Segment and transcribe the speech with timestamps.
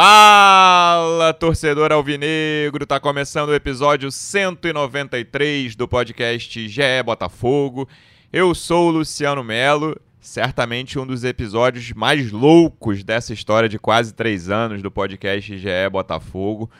[0.00, 2.86] Fala, torcedor alvinegro!
[2.86, 7.88] Tá começando o episódio 193 do podcast GE Botafogo.
[8.32, 14.14] Eu sou o Luciano Melo, certamente um dos episódios mais loucos dessa história de quase
[14.14, 16.70] três anos do podcast GE Botafogo.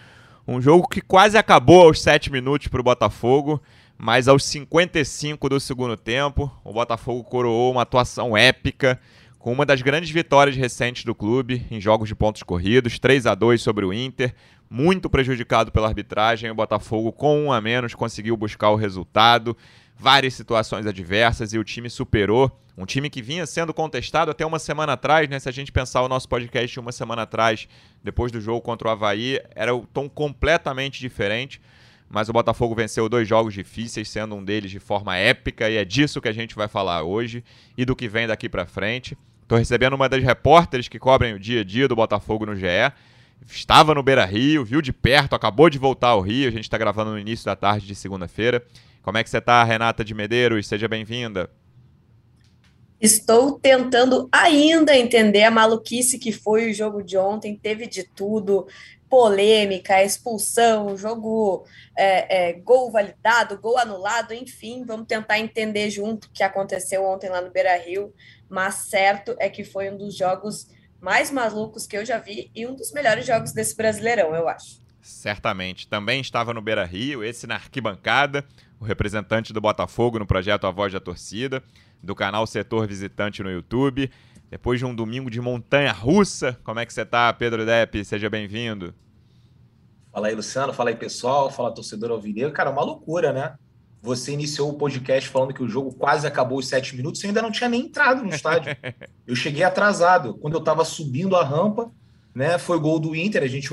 [0.46, 3.60] Um jogo que quase acabou aos 7 minutos para o Botafogo,
[3.98, 8.96] mas aos 55 do segundo tempo, o Botafogo coroou uma atuação épica
[9.38, 13.34] com uma das grandes vitórias recentes do clube em jogos de pontos corridos, 3 a
[13.34, 14.34] 2 sobre o Inter,
[14.68, 19.56] muito prejudicado pela arbitragem, o Botafogo com um a menos conseguiu buscar o resultado,
[19.96, 24.58] várias situações adversas e o time superou, um time que vinha sendo contestado até uma
[24.58, 25.38] semana atrás, né?
[25.38, 27.68] Se a gente pensar o nosso podcast uma semana atrás,
[28.04, 31.60] depois do jogo contra o Havaí, era o tom completamente diferente
[32.10, 35.84] mas o Botafogo venceu dois jogos difíceis, sendo um deles de forma épica, e é
[35.84, 37.44] disso que a gente vai falar hoje
[37.76, 39.16] e do que vem daqui para frente.
[39.48, 42.66] Estou recebendo uma das repórteres que cobrem o dia a dia do Botafogo no GE.
[43.46, 46.48] Estava no Beira Rio, viu de perto, acabou de voltar ao Rio.
[46.48, 48.62] A gente está gravando no início da tarde de segunda-feira.
[49.00, 50.66] Como é que você está, Renata de Medeiros?
[50.66, 51.48] Seja bem-vinda.
[53.00, 57.56] Estou tentando ainda entender a maluquice que foi o jogo de ontem.
[57.56, 58.66] Teve de tudo:
[59.08, 61.64] polêmica, expulsão, jogo,
[61.96, 64.84] é, é, gol validado, gol anulado, enfim.
[64.84, 68.12] Vamos tentar entender junto o que aconteceu ontem lá no Beira Rio
[68.48, 70.68] mas certo é que foi um dos jogos
[71.00, 74.80] mais malucos que eu já vi e um dos melhores jogos desse Brasileirão, eu acho.
[75.00, 75.88] Certamente.
[75.88, 78.44] Também estava no Beira Rio, esse na arquibancada,
[78.80, 81.62] o representante do Botafogo no projeto A Voz da Torcida,
[82.02, 84.10] do canal Setor Visitante no YouTube.
[84.50, 88.04] Depois de um domingo de montanha russa, como é que você está, Pedro Depp?
[88.04, 88.94] Seja bem-vindo.
[90.10, 90.72] Fala aí, Luciano.
[90.72, 91.50] Fala aí, pessoal.
[91.50, 92.52] Fala, torcedor alvinegro.
[92.52, 93.56] Cara, uma loucura, né?
[94.02, 97.42] Você iniciou o podcast falando que o jogo quase acabou os sete minutos, você ainda
[97.42, 98.76] não tinha nem entrado no estádio.
[99.26, 100.34] Eu cheguei atrasado.
[100.38, 101.90] Quando eu estava subindo a rampa,
[102.34, 102.56] né?
[102.56, 103.68] Foi gol do Inter, a gente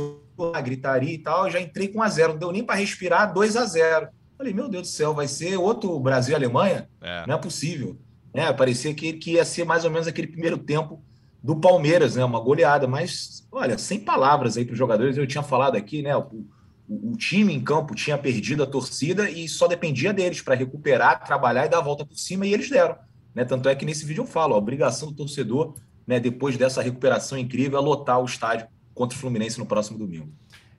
[0.53, 2.75] a gritaria e tal, eu já entrei com 1 a 0 não deu nem para
[2.75, 6.89] respirar, 2 a 0 Falei, meu Deus do céu, vai ser outro Brasil e Alemanha?
[7.01, 7.25] É.
[7.25, 7.97] Não é possível.
[8.33, 8.51] Né?
[8.51, 11.01] Parecia que, que ia ser mais ou menos aquele primeiro tempo
[11.41, 12.25] do Palmeiras, né?
[12.25, 16.17] Uma goleada, mas olha, sem palavras aí para os jogadores, eu tinha falado aqui, né?
[16.17, 16.45] O,
[16.87, 21.65] o, time em campo tinha perdido a torcida e só dependia deles para recuperar, trabalhar
[21.65, 22.95] e dar a volta por cima, e eles deram.
[23.33, 23.43] Né?
[23.43, 25.75] Tanto é que nesse vídeo eu falo, a obrigação do torcedor,
[26.05, 30.31] né, depois dessa recuperação incrível, é lotar o estádio contra o Fluminense no próximo domingo.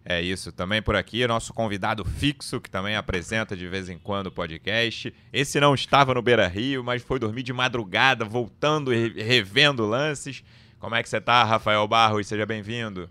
[0.08, 4.28] É isso, também por aqui, nosso convidado fixo, que também apresenta de vez em quando
[4.28, 5.12] o podcast.
[5.32, 10.44] Esse não estava no Beira Rio, mas foi dormir de madrugada, voltando e revendo lances.
[10.78, 12.28] Como é que você está, Rafael Barros?
[12.28, 13.10] Seja bem-vindo.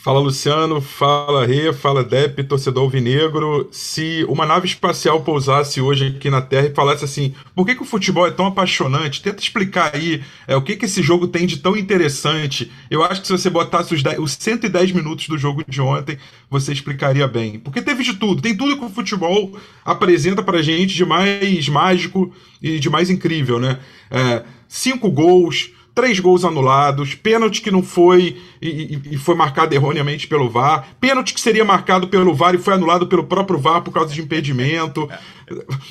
[0.00, 3.68] Fala Luciano, fala Rê, fala Dep, torcedor alvinegro.
[3.72, 7.82] Se uma nave espacial pousasse hoje aqui na Terra e falasse assim, por que, que
[7.82, 9.20] o futebol é tão apaixonante?
[9.20, 12.70] Tenta explicar aí é, o que, que esse jogo tem de tão interessante.
[12.88, 16.16] Eu acho que se você botasse os, 10, os 110 minutos do jogo de ontem,
[16.48, 17.58] você explicaria bem.
[17.58, 22.32] Porque teve de tudo, tem tudo que o futebol apresenta pra gente de mais mágico
[22.62, 23.80] e de mais incrível, né?
[24.12, 30.28] É, cinco gols três gols anulados, pênalti que não foi e, e, foi marcado erroneamente
[30.28, 33.90] pelo VAR, pênalti que seria marcado pelo VAR e foi anulado pelo próprio VAR por
[33.90, 35.08] causa de impedimento.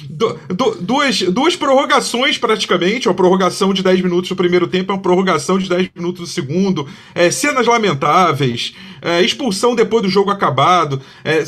[0.07, 5.01] Du, du, duas, duas prorrogações praticamente, uma prorrogação de 10 minutos no primeiro tempo, uma
[5.01, 11.01] prorrogação de 10 minutos no segundo, é, cenas lamentáveis, é, expulsão depois do jogo acabado,
[11.25, 11.43] é,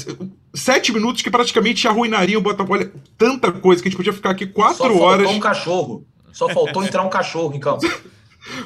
[0.56, 2.74] sete minutos que praticamente arruinariam o Botafogo.
[2.74, 5.28] Olha, tanta coisa que a gente podia ficar aqui quatro Só horas.
[5.28, 6.06] Só faltou um cachorro.
[6.34, 7.86] Só faltou entrar um cachorro em campo.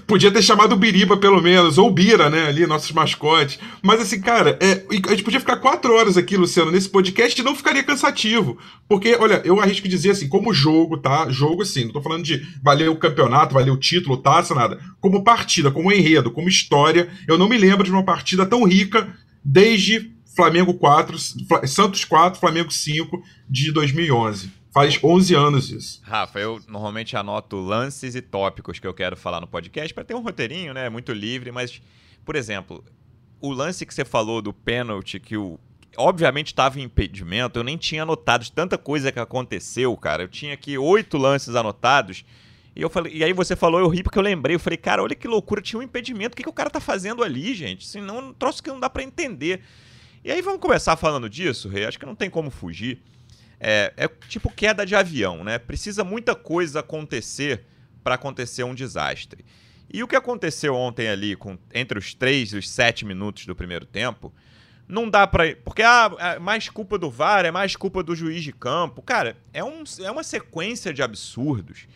[0.05, 2.47] Podia ter chamado Biriba, pelo menos, ou Bira, né?
[2.47, 3.59] Ali, nossos mascotes.
[3.81, 7.43] Mas assim, cara, é, a gente podia ficar quatro horas aqui, Luciano, nesse podcast e
[7.43, 8.57] não ficaria cansativo.
[8.87, 11.29] Porque, olha, eu arrisco dizer assim, como jogo, tá?
[11.29, 14.79] Jogo, assim, não tô falando de valer o campeonato, valer o título, taça, nada.
[15.01, 19.11] Como partida, como enredo, como história, eu não me lembro de uma partida tão rica
[19.43, 21.17] desde Flamengo 4,
[21.67, 24.62] Santos 4, Flamengo 5 de 2011.
[24.73, 26.01] Faz 11 anos isso.
[26.03, 30.15] Rafa, eu normalmente anoto lances e tópicos que eu quero falar no podcast para ter
[30.15, 30.89] um roteirinho, né?
[30.89, 31.79] Muito livre, mas,
[32.25, 32.83] por exemplo,
[33.39, 35.59] o lance que você falou do pênalti, que o.
[35.95, 40.23] Obviamente estava em impedimento, eu nem tinha anotado tanta coisa que aconteceu, cara.
[40.23, 42.25] Eu tinha aqui oito lances anotados.
[42.75, 44.55] E, eu falei, e aí você falou, eu ri porque eu lembrei.
[44.55, 46.33] Eu falei, cara, olha que loucura, tinha um impedimento.
[46.33, 47.85] O que, que o cara tá fazendo ali, gente?
[47.85, 49.61] Senão é um troço que não dá para entender.
[50.23, 51.85] E aí vamos começar falando disso, Rei.
[51.85, 52.99] Acho que não tem como fugir.
[53.65, 55.57] É, é tipo queda de avião, né?
[55.57, 57.63] Precisa muita coisa acontecer
[58.03, 59.45] para acontecer um desastre.
[59.91, 63.55] E o que aconteceu ontem ali, com, entre os 3 e os 7 minutos do
[63.55, 64.33] primeiro tempo,
[64.87, 68.43] não dá para Porque ah, é mais culpa do VAR, é mais culpa do juiz
[68.43, 69.01] de campo.
[69.01, 71.87] Cara, é, um, é uma sequência de absurdos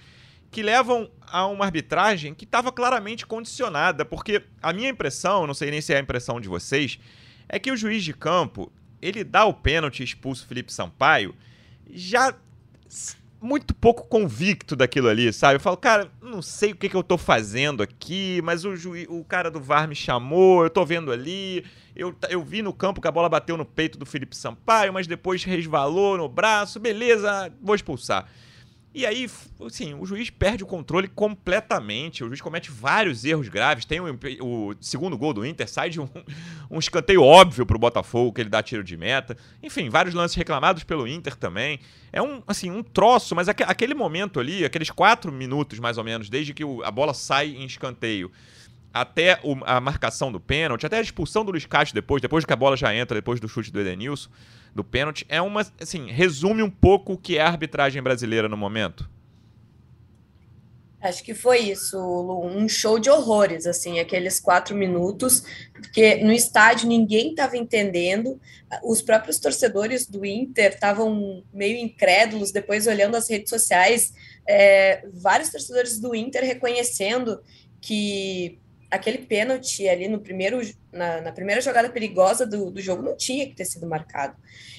[0.49, 5.69] que levam a uma arbitragem que estava claramente condicionada, porque a minha impressão, não sei
[5.69, 6.97] nem se é a impressão de vocês,
[7.49, 8.71] é que o juiz de campo,
[9.01, 11.35] ele dá o pênalti e expulsa o Felipe Sampaio
[11.91, 12.33] já
[13.39, 15.55] muito pouco convicto daquilo ali, sabe?
[15.55, 19.05] Eu falo, cara, não sei o que, que eu tô fazendo aqui, mas o, juiz,
[19.09, 21.63] o cara do VAR me chamou, eu tô vendo ali,
[21.95, 25.07] eu, eu vi no campo que a bola bateu no peito do Felipe Sampaio, mas
[25.07, 28.27] depois resvalou no braço, beleza, vou expulsar.
[28.97, 29.29] E aí,
[29.63, 32.23] assim, o juiz perde o controle completamente.
[32.23, 33.85] O juiz comete vários erros graves.
[33.85, 34.09] Tem o,
[34.41, 36.09] o segundo gol do Inter, sai de um,
[36.67, 39.37] um escanteio óbvio pro Botafogo, que ele dá tiro de meta.
[39.61, 41.79] Enfim, vários lances reclamados pelo Inter também.
[42.11, 46.03] É um, assim, um troço, mas aqu aquele momento ali, aqueles quatro minutos mais ou
[46.03, 48.31] menos, desde que o, a bola sai em escanteio
[48.91, 52.55] até a marcação do pênalti, até a expulsão do Luiz Castro depois, depois que a
[52.55, 54.27] bola já entra, depois do chute do Edenilson
[54.77, 58.55] do pênalti, é uma, assim, resume um pouco o que é a arbitragem brasileira no
[58.55, 59.09] momento.
[61.01, 66.31] Acho que foi isso, Lu, um show de horrores, assim, aqueles quatro minutos, porque no
[66.31, 68.39] estádio ninguém estava entendendo,
[68.83, 74.13] os próprios torcedores do Inter estavam meio incrédulos, depois olhando as redes sociais,
[74.47, 77.41] é, vários torcedores do Inter reconhecendo
[77.79, 78.59] que
[78.89, 80.61] aquele pênalti ali no primeiro,
[80.91, 84.35] na, na primeira jogada perigosa do, do, jogo não tinha que ter sido marcado.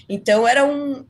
[0.08, 1.04] Então era um,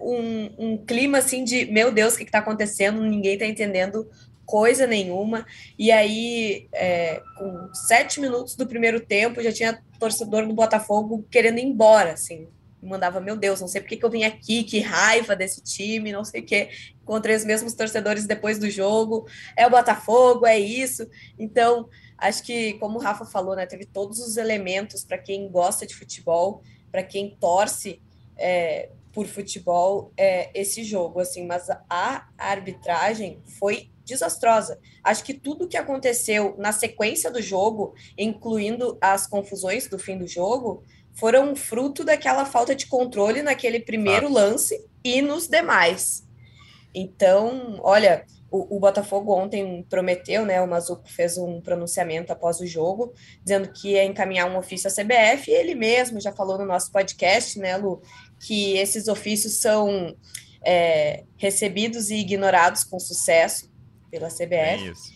[0.00, 3.00] um, um clima assim de meu Deus, o que está acontecendo?
[3.02, 4.08] Ninguém está entendendo
[4.46, 5.44] coisa nenhuma.
[5.78, 11.58] E aí, é, com sete minutos do primeiro tempo, já tinha torcedor do Botafogo querendo
[11.58, 12.46] ir embora, assim.
[12.86, 16.12] Mandava, meu Deus, não sei por que, que eu vim aqui, que raiva desse time,
[16.12, 16.68] não sei o que.
[17.02, 19.26] Encontrei os mesmos torcedores depois do jogo.
[19.56, 21.08] É o Botafogo, é isso.
[21.38, 21.88] Então,
[22.18, 25.94] acho que, como o Rafa falou, né, teve todos os elementos para quem gosta de
[25.94, 28.00] futebol, para quem torce
[28.36, 34.78] é, por futebol, é, esse jogo, assim, mas a arbitragem foi desastrosa.
[35.02, 40.26] Acho que tudo que aconteceu na sequência do jogo, incluindo as confusões do fim do
[40.26, 40.84] jogo,
[41.16, 46.26] foram fruto daquela falta de controle naquele primeiro lance e nos demais.
[46.94, 50.60] Então, olha, o, o, Botafogo ontem prometeu, né?
[50.60, 54.90] O Mazuco fez um pronunciamento após o jogo, dizendo que ia encaminhar um ofício à
[54.90, 58.00] CBF, e ele mesmo já falou no nosso podcast, né, Lu,
[58.40, 60.16] que esses ofícios são
[60.64, 63.70] é, recebidos e ignorados com sucesso
[64.10, 64.50] pela CBF.
[64.50, 65.15] É isso.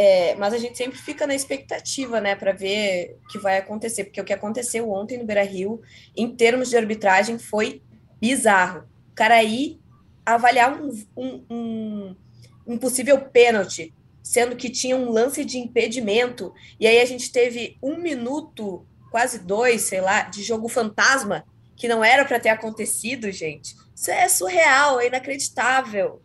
[0.00, 4.04] É, mas a gente sempre fica na expectativa, né, para ver o que vai acontecer,
[4.04, 5.82] porque o que aconteceu ontem no Beira Rio,
[6.16, 7.82] em termos de arbitragem, foi
[8.20, 8.84] bizarro.
[9.10, 9.80] O cara aí
[10.24, 12.16] avaliar um, um, um,
[12.64, 13.92] um possível pênalti,
[14.22, 19.40] sendo que tinha um lance de impedimento, e aí a gente teve um minuto, quase
[19.40, 23.74] dois, sei lá, de jogo fantasma, que não era para ter acontecido, gente.
[23.96, 26.22] Isso é surreal, é inacreditável.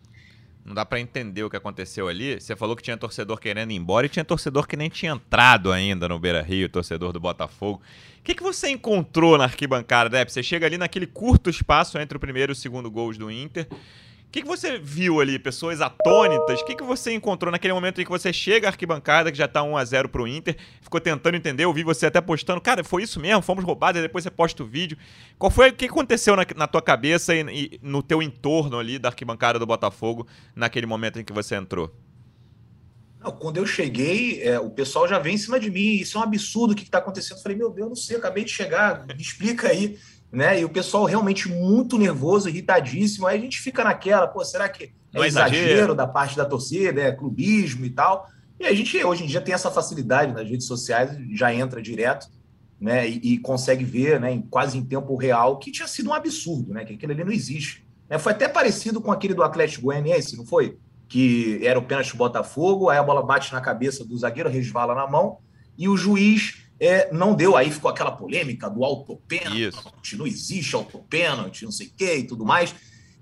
[0.65, 2.39] Não dá para entender o que aconteceu ali.
[2.39, 5.71] Você falou que tinha torcedor querendo ir embora e tinha torcedor que nem tinha entrado
[5.71, 7.81] ainda no Beira Rio, torcedor do Botafogo.
[8.19, 10.31] O que, que você encontrou na arquibancada, Depp?
[10.31, 13.67] Você chega ali naquele curto espaço entre o primeiro e o segundo gols do Inter.
[14.33, 15.37] Que, que você viu ali?
[15.37, 16.59] Pessoas atônitas?
[16.59, 19.47] O que, que você encontrou naquele momento em que você chega à arquibancada, que já
[19.47, 22.83] tá 1 a 0 pro Inter, ficou tentando entender, eu vi você até postando, cara,
[22.83, 24.97] foi isso mesmo, fomos roubados, e depois você posta o vídeo.
[25.37, 28.97] Qual foi, o que aconteceu na, na tua cabeça e, e no teu entorno ali
[28.97, 30.25] da arquibancada do Botafogo
[30.55, 31.93] naquele momento em que você entrou?
[33.23, 35.97] Não, quando eu cheguei, é, o pessoal já vem em cima de mim.
[35.97, 37.37] Isso é um absurdo o que está acontecendo.
[37.37, 39.99] Eu falei, meu Deus, não sei, acabei de chegar, me explica aí.
[40.33, 40.61] Né?
[40.61, 43.27] E o pessoal realmente muito nervoso, irritadíssimo.
[43.27, 46.43] Aí a gente fica naquela, pô, será que é, é exagero, exagero da parte da
[46.43, 48.27] torcida, é clubismo e tal?
[48.59, 52.27] E a gente hoje em dia tem essa facilidade nas redes sociais, já entra direto,
[52.81, 53.07] né?
[53.07, 56.73] E, e consegue ver, né, em, quase em tempo real, que tinha sido um absurdo,
[56.73, 56.83] né?
[56.83, 57.85] Que aquele ali não existe.
[58.09, 58.17] Né?
[58.17, 60.77] Foi até parecido com aquele do Atlético Goianiense, não foi?
[61.13, 64.95] que era o pênalti do Botafogo, aí a bola bate na cabeça do zagueiro, resvala
[64.95, 65.37] na mão,
[65.77, 67.55] e o juiz é, não deu.
[67.55, 72.45] Aí ficou aquela polêmica do autopênalti, não existe autopênalti, não sei o quê e tudo
[72.45, 72.75] mais.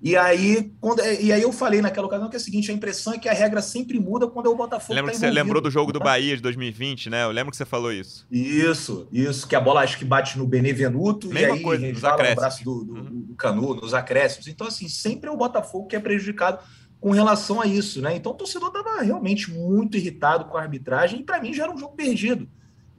[0.03, 3.13] E aí, quando, e aí eu falei naquela ocasião que é o seguinte: a impressão
[3.13, 4.95] é que a regra sempre muda quando é o Botafogo.
[4.95, 5.99] Lembra tá que você lembrou do jogo do?
[5.99, 7.23] Bahia de 2020, né?
[7.23, 8.25] Eu lembro que você falou isso.
[8.31, 12.29] Isso, isso, que a bola acho que bate no Benevenuto Mesma e aí coisa, resvala
[12.29, 13.21] no braço do, do, uhum.
[13.21, 14.47] do Canu, nos acréscimos.
[14.47, 16.57] Então, assim, sempre é o Botafogo que é prejudicado
[17.01, 18.15] com relação a isso, né?
[18.15, 21.73] Então o torcedor estava realmente muito irritado com a arbitragem e para mim já era
[21.73, 22.47] um jogo perdido,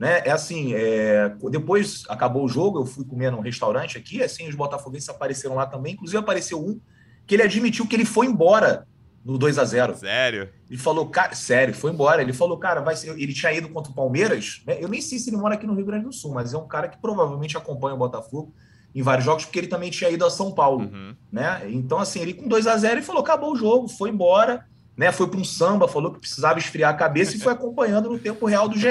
[0.03, 0.21] né?
[0.25, 1.33] É assim, é...
[1.49, 5.65] depois acabou o jogo, eu fui comer num restaurante aqui, assim os botafoguenses apareceram lá
[5.65, 6.77] também, inclusive apareceu um
[7.25, 8.85] que ele admitiu que ele foi embora
[9.23, 10.49] no 2 a 0 Sério?
[10.69, 12.21] Ele falou, cara, sério, foi embora.
[12.21, 13.17] Ele falou, cara, vai ser...
[13.17, 14.75] ele tinha ido contra o Palmeiras, né?
[14.81, 16.67] Eu nem sei se ele mora aqui no Rio Grande do Sul, mas é um
[16.67, 18.53] cara que provavelmente acompanha o Botafogo
[18.93, 21.15] em vários jogos, porque ele também tinha ido a São Paulo, uhum.
[21.31, 21.61] né?
[21.69, 25.11] Então, assim, ele com 2 a 0 ele falou, acabou o jogo, foi embora, né?
[25.11, 28.45] Foi para um samba, falou que precisava esfriar a cabeça e foi acompanhando no tempo
[28.45, 28.87] real do GE.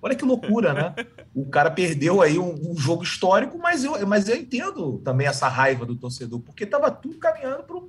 [0.00, 0.94] Olha que loucura, né?
[1.34, 5.48] O cara perdeu aí um, um jogo histórico, mas eu, mas eu entendo também essa
[5.48, 7.88] raiva do torcedor, porque estava tudo caminhando para um,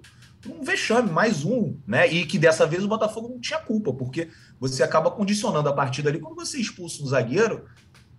[0.61, 2.07] vexame, mais um, né?
[2.07, 6.09] E que dessa vez o Botafogo não tinha culpa, porque você acaba condicionando a partida
[6.09, 7.65] ali quando você expulsa um zagueiro,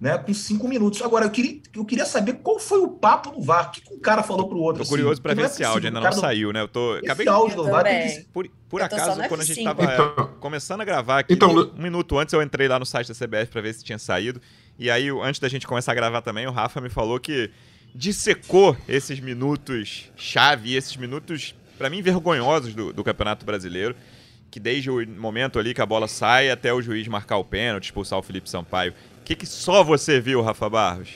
[0.01, 1.03] né, com cinco minutos.
[1.03, 3.69] Agora, eu queria, eu queria saber qual foi o papo no VAR.
[3.69, 4.79] O que, que um cara falou pro outro?
[4.79, 4.91] Tô assim?
[4.91, 6.63] curioso para ver é esse áudio, ainda não saiu, né?
[6.63, 6.97] Eu tô.
[6.97, 7.29] Esse acabei...
[7.29, 8.27] áudio do VAR que...
[8.33, 10.31] Por, por acaso, quando a gente tava então...
[10.41, 11.51] começando a gravar aqui, então...
[11.77, 14.41] um minuto antes eu entrei lá no site da CBF para ver se tinha saído.
[14.79, 17.51] E aí, antes da gente começar a gravar também, o Rafa me falou que
[17.95, 23.95] dissecou esses minutos chave, esses minutos, para mim, vergonhosos do, do Campeonato Brasileiro
[24.51, 27.85] que desde o momento ali que a bola sai até o juiz marcar o pênalti,
[27.85, 28.93] expulsar o Felipe Sampaio
[29.31, 31.09] que, que só você viu, Rafa Barros?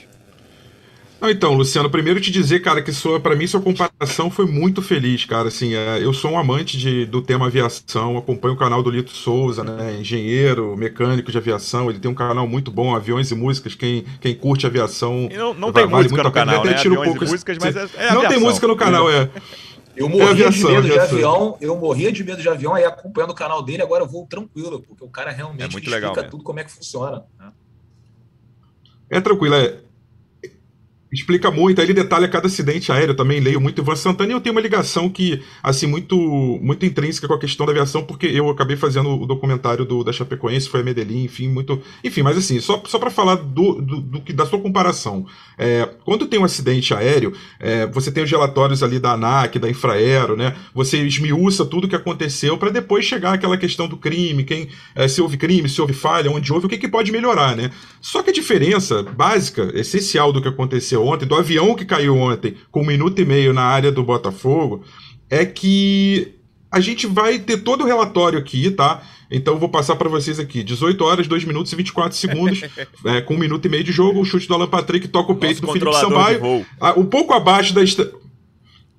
[1.21, 4.83] Não, então, Luciano, primeiro te dizer, cara, que sua, para mim sua comparação foi muito
[4.83, 5.49] feliz, cara.
[5.49, 9.11] Assim, é, eu sou um amante de, do tema aviação, acompanho o canal do Lito
[9.11, 9.97] Souza, né?
[9.99, 11.89] Engenheiro, mecânico de aviação.
[11.89, 13.75] Ele tem um canal muito bom, Aviões e Músicas.
[13.75, 15.29] Quem, quem curte aviação.
[15.31, 16.73] E não, não tem vale música no canal, né?
[16.73, 19.31] Até um pouco, músicas, mas é, é Não tem música no canal, é.
[19.97, 22.85] Eu morria é aviação, de medo de avião, eu morria de medo de avião, aí
[22.85, 26.09] acompanhando o canal dele, agora eu vou tranquilo, porque o cara realmente é muito explica
[26.09, 27.25] legal, tudo como é que funciona.
[27.39, 27.47] Né?
[29.11, 29.84] É tranquilo, é.
[31.15, 33.81] Explica muito, aí ele detalha cada acidente aéreo, também leio muito.
[33.81, 36.17] Ivan Santana e eu tenho uma ligação que, assim, muito
[36.61, 40.13] muito intrínseca com a questão da aviação, porque eu acabei fazendo o documentário do, da
[40.13, 41.81] Chapecoense, foi a Medellín, enfim, muito...
[42.03, 45.25] Enfim, mas assim, só, só para falar do, do, do, da sua comparação,
[45.57, 49.71] é, quando tem um acidente aéreo, é, você tem os relatórios ali da ANAC, da
[49.71, 54.69] Infraero, né, você esmiuça tudo que aconteceu para depois chegar aquela questão do crime, quem
[54.97, 57.71] é, se houve crime, se houve falha, onde houve, o que, que pode melhorar, né?
[58.01, 62.55] Só que a diferença básica, essencial do que aconteceu ontem, do avião que caiu ontem,
[62.71, 64.83] com um minuto e meio na área do Botafogo,
[65.31, 66.35] é que
[66.71, 69.03] a gente vai ter todo o relatório aqui, tá?
[69.31, 70.63] Então vou passar para vocês aqui.
[70.63, 72.63] 18 horas, 2 minutos e 24 segundos,
[73.07, 75.37] é, com um minuto e meio de jogo, o chute do Alan Patrick toca o
[75.37, 76.67] peito Nosso do Felipe Sampaio.
[76.81, 77.83] Ah, um pouco abaixo da.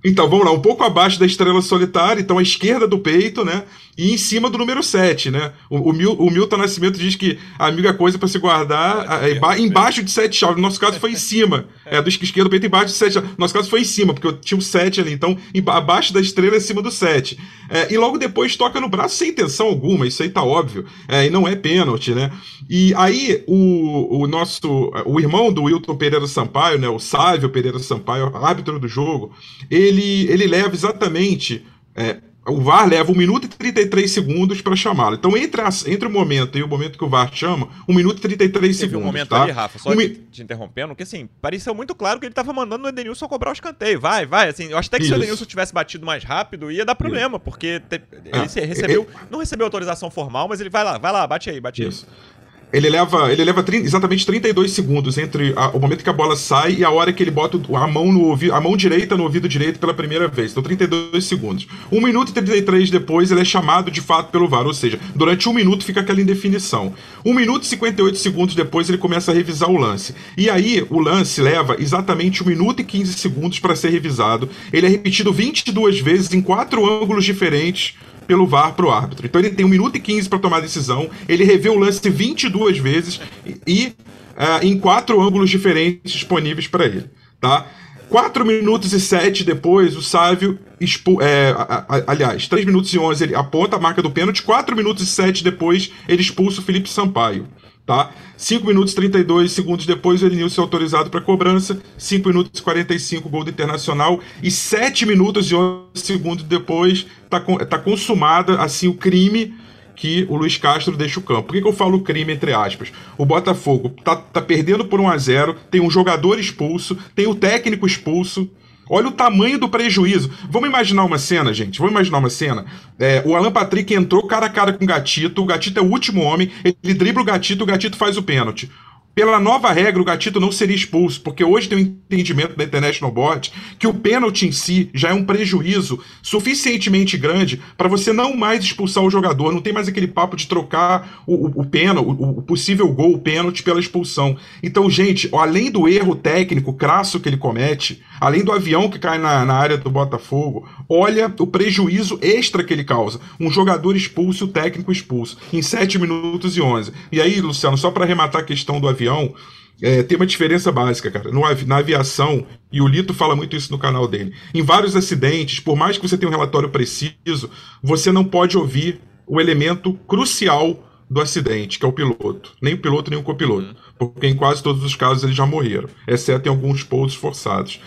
[0.03, 3.63] Então, vamos lá, um pouco abaixo da estrela solitária, então à esquerda do peito, né?
[3.97, 5.53] E em cima do número 7, né?
[5.69, 9.31] O, o, Mil, o Milton Nascimento diz que a amiga coisa para se guardar é,
[9.31, 10.57] é, embaixo de 7 chaves.
[10.57, 11.65] No nosso caso foi em cima.
[11.87, 13.29] É, do esquerdo do peito embaixo de 7 chaves.
[13.29, 15.13] No nosso caso foi em cima, porque eu tinha o 7 ali.
[15.13, 15.37] Então,
[15.67, 17.37] abaixo da estrela, em cima do 7.
[17.69, 20.85] É, e logo depois toca no braço sem intenção alguma, isso aí tá óbvio.
[21.07, 22.31] É, e não é pênalti, né?
[22.67, 24.91] E aí, o, o nosso.
[25.05, 26.89] O irmão do Wilton Pereira Sampaio, né?
[26.89, 29.31] O Sávio Pereira Sampaio, árbitro do jogo,
[29.69, 31.63] ele, ele leva exatamente.
[31.95, 35.15] É, o VAR leva 1 minuto e 33 segundos para chamá-lo.
[35.15, 38.19] Então, entre, as, entre o momento e o momento que o VAR chama, 1 minuto
[38.19, 39.01] e 33 Teve segundos.
[39.01, 39.43] um momento tá?
[39.43, 42.53] ali, Rafa, só um te, te interrompendo, que assim, pareceu muito claro que ele estava
[42.53, 43.99] mandando o Edenilson cobrar o escanteio.
[43.99, 44.49] Vai, vai.
[44.49, 45.13] Assim, eu acho até que Isso.
[45.13, 47.43] se o Edenilson tivesse batido mais rápido, ia dar problema, Isso.
[47.43, 49.07] porque te, ele ah, recebeu.
[49.11, 52.05] É, não recebeu autorização formal, mas ele vai lá, vai lá, bate aí, bate Isso.
[52.07, 52.34] aí.
[52.73, 56.35] Ele leva, ele leva 30, exatamente 32 segundos entre a, o momento que a bola
[56.35, 59.23] sai e a hora que ele bota a mão no ouvido, a mão direita no
[59.23, 60.51] ouvido direito pela primeira vez.
[60.51, 61.67] Então 32 segundos.
[61.91, 65.47] 1 minuto e 33 depois ele é chamado de fato pelo VAR, ou seja, durante
[65.47, 66.93] um minuto fica aquela indefinição.
[67.23, 70.13] 1 minuto e 58 segundos depois ele começa a revisar o lance.
[70.37, 74.49] E aí o lance leva exatamente 1 minuto e 15 segundos para ser revisado.
[74.73, 77.95] Ele é repetido 22 vezes em quatro ângulos diferentes
[78.27, 79.25] pelo VAR para o árbitro.
[79.25, 82.09] Então ele tem 1 minuto e 15 para tomar a decisão, ele revê o lance
[82.09, 83.19] 22 vezes
[83.65, 83.93] e
[84.35, 87.05] uh, em quatro ângulos diferentes disponíveis para ele.
[87.39, 87.67] Tá?
[88.09, 92.99] 4 minutos e 7 depois, o Sávio, expu é, a, a, aliás, 3 minutos e
[92.99, 96.63] 11 ele aponta a marca do pênalti, 4 minutos e 7 depois ele expulsa o
[96.63, 97.47] Felipe Sampaio
[97.85, 98.11] tá?
[98.35, 101.79] 5 minutos e 32 segundos depois, o Elenilson é autorizado para cobrança.
[101.97, 104.19] 5 minutos e 45, gol do Internacional.
[104.41, 109.53] E 7 minutos e 11 segundos depois, tá, tá consumada, assim, o crime
[109.95, 111.43] que o Luiz Castro deixa o campo.
[111.43, 112.91] Por que, que eu falo crime entre aspas?
[113.17, 117.35] O Botafogo tá, tá perdendo por 1 a 0 tem um jogador expulso, tem o
[117.35, 118.49] técnico expulso,
[118.89, 120.31] Olha o tamanho do prejuízo.
[120.49, 121.79] Vamos imaginar uma cena, gente.
[121.79, 122.65] Vamos imaginar uma cena.
[122.99, 125.41] É, o Alan Patrick entrou cara a cara com o Gatito.
[125.41, 126.51] O Gatito é o último homem.
[126.63, 128.69] Ele dribla o Gatito, o Gatito faz o pênalti.
[129.15, 133.09] Pela nova regra, o Gatito não seria expulso, porque hoje tem um entendimento da International
[133.09, 138.35] Board que o pênalti em si já é um prejuízo suficientemente grande para você não
[138.35, 139.53] mais expulsar o jogador.
[139.53, 143.13] Não tem mais aquele papo de trocar o, o, o pênalti, o, o, possível gol,
[143.13, 144.35] o pênalti pela expulsão.
[144.61, 149.17] Então, gente, além do erro técnico crasso que ele comete, além do avião que cai
[149.17, 153.21] na, na área do Botafogo, olha o prejuízo extra que ele causa.
[153.39, 156.91] Um jogador expulso o técnico expulso em 7 minutos e 11.
[157.13, 159.33] E aí, Luciano, só para arrematar a questão do avião avião,
[159.81, 161.31] é, tem uma diferença básica, cara.
[161.31, 165.59] No, na aviação, e o Lito fala muito isso no canal dele, em vários acidentes,
[165.59, 167.49] por mais que você tenha um relatório preciso,
[167.83, 172.53] você não pode ouvir o elemento crucial do acidente, que é o piloto.
[172.61, 173.67] Nem o piloto, nem o copiloto.
[173.67, 173.75] Uhum.
[173.97, 177.79] Porque em quase todos os casos eles já morreram, exceto em alguns pousos forçados.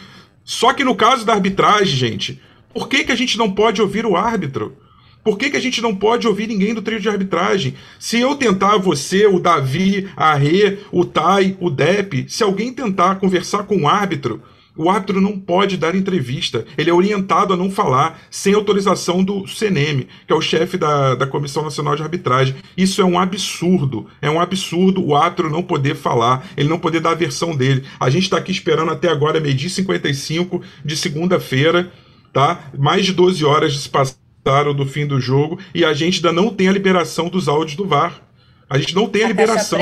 [0.44, 4.06] Só que no caso da arbitragem, gente, por que, que a gente não pode ouvir
[4.06, 4.76] o árbitro?
[5.22, 7.74] Por que, que a gente não pode ouvir ninguém do trio de arbitragem?
[7.98, 13.16] Se eu tentar você, o Davi, a Rê, o Tai, o Dep, se alguém tentar
[13.16, 14.42] conversar com o árbitro,
[14.78, 16.64] o árbitro não pode dar entrevista.
[16.78, 21.16] Ele é orientado a não falar sem autorização do CNM, que é o chefe da,
[21.16, 22.54] da Comissão Nacional de Arbitragem.
[22.76, 24.06] Isso é um absurdo.
[24.22, 27.82] É um absurdo o árbitro não poder falar, ele não poder dar a versão dele.
[27.98, 31.92] A gente está aqui esperando até agora, meio-dia 55 de segunda-feira,
[32.32, 32.70] tá?
[32.78, 34.27] Mais de 12 horas se passaram
[34.74, 37.86] do fim do jogo e a gente ainda não tem a liberação dos áudios do
[37.86, 38.22] VAR.
[38.70, 39.78] A gente não tem a, a liberação.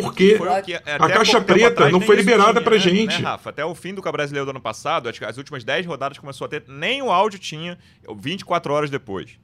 [0.00, 0.36] Porque
[0.84, 3.18] é, a caixa preta não foi liberada pra né, gente.
[3.18, 3.50] Né, Rafa?
[3.50, 6.46] Até o fim do Brasileiro do ano passado, acho que as últimas 10 rodadas começou
[6.46, 7.78] a ter, nem o áudio tinha
[8.16, 9.38] 24 horas depois.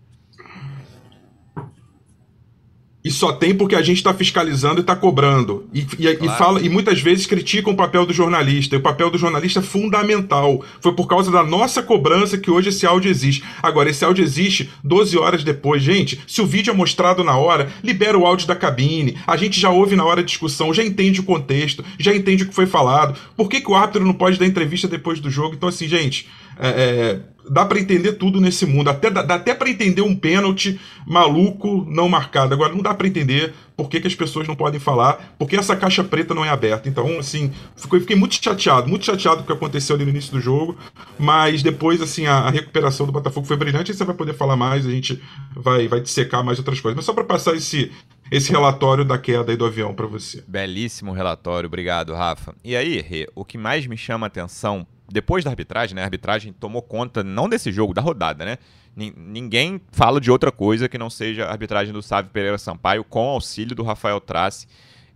[3.02, 5.66] E só tem porque a gente está fiscalizando e está cobrando.
[5.72, 6.24] E, e, claro.
[6.24, 8.74] e, fala, e muitas vezes criticam o papel do jornalista.
[8.74, 10.62] E o papel do jornalista é fundamental.
[10.80, 13.42] Foi por causa da nossa cobrança que hoje esse áudio existe.
[13.62, 15.82] Agora, esse áudio existe 12 horas depois.
[15.82, 19.16] Gente, se o vídeo é mostrado na hora, libera o áudio da cabine.
[19.26, 22.48] A gente já ouve na hora da discussão, já entende o contexto, já entende o
[22.48, 23.18] que foi falado.
[23.34, 25.54] Por que, que o árbitro não pode dar entrevista depois do jogo?
[25.54, 26.28] Então, assim, gente,
[26.60, 28.90] é, é, dá para entender tudo nesse mundo.
[28.90, 32.54] Até, dá, dá até para entender um pênalti maluco não marcado.
[32.54, 35.74] Agora, não dá para entender por que, que, as pessoas não podem falar, porque essa
[35.74, 36.88] caixa preta não é aberta.
[36.88, 40.32] Então, assim, fiquei, fiquei muito chateado, muito chateado com o que aconteceu ali no início
[40.32, 40.76] do jogo,
[41.18, 44.54] mas depois, assim, a, a recuperação do Botafogo foi brilhante, aí você vai poder falar
[44.54, 45.20] mais, a gente
[45.56, 46.94] vai, vai dissecar mais outras coisas.
[46.96, 47.90] Mas só para passar esse,
[48.30, 50.44] esse relatório da queda do avião para você.
[50.46, 52.54] Belíssimo relatório, obrigado, Rafa.
[52.62, 56.02] E aí, Rê, o que mais me chama a atenção depois da arbitragem, né?
[56.02, 58.58] A arbitragem tomou conta não desse jogo, da rodada, né?
[58.96, 63.28] Ninguém fala de outra coisa que não seja a arbitragem do Sávio Pereira Sampaio com
[63.28, 64.66] auxílio do Rafael Trace.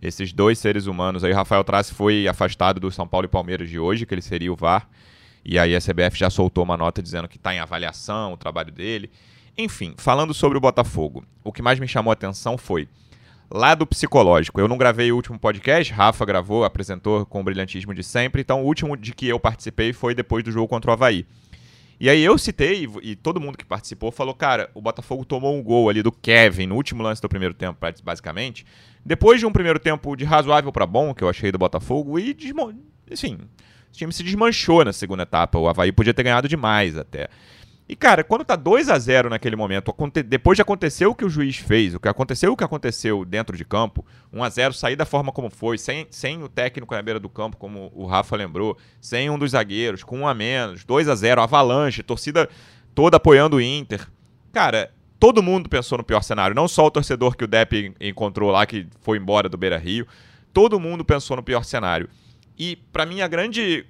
[0.01, 3.69] Esses dois seres humanos aí, o Rafael Trace foi afastado do São Paulo e Palmeiras
[3.69, 4.87] de hoje, que ele seria o VAR.
[5.43, 8.71] E aí a CBF já soltou uma nota dizendo que está em avaliação o trabalho
[8.71, 9.11] dele.
[9.57, 12.87] Enfim, falando sobre o Botafogo, o que mais me chamou a atenção foi
[13.49, 14.59] lado psicológico.
[14.59, 18.63] Eu não gravei o último podcast, Rafa gravou, apresentou com o brilhantismo de sempre, então
[18.63, 21.25] o último de que eu participei foi depois do jogo contra o Havaí.
[21.99, 25.63] E aí eu citei, e todo mundo que participou falou, cara, o Botafogo tomou um
[25.63, 28.65] gol ali do Kevin no último lance do primeiro tempo, basicamente.
[29.05, 32.35] Depois de um primeiro tempo de razoável para bom, que eu achei do Botafogo, e,
[33.09, 35.57] assim, o time se desmanchou na segunda etapa.
[35.57, 37.29] O Havaí podia ter ganhado demais até.
[37.87, 39.93] E, cara, quando tá 2 a 0 naquele momento,
[40.25, 43.55] depois de acontecer o que o juiz fez, o que aconteceu o que aconteceu dentro
[43.55, 47.01] de campo, 1 a 0 sair da forma como foi, sem, sem o técnico na
[47.03, 50.83] beira do campo, como o Rafa lembrou, sem um dos zagueiros, com um a menos,
[50.83, 52.49] 2 a 0 avalanche, torcida
[52.95, 54.07] toda apoiando o Inter.
[54.51, 58.49] Cara, todo mundo pensou no pior cenário, não só o torcedor que o Depp encontrou
[58.49, 60.07] lá, que foi embora do Beira Rio,
[60.51, 62.09] todo mundo pensou no pior cenário.
[62.57, 63.85] E, para mim, a grande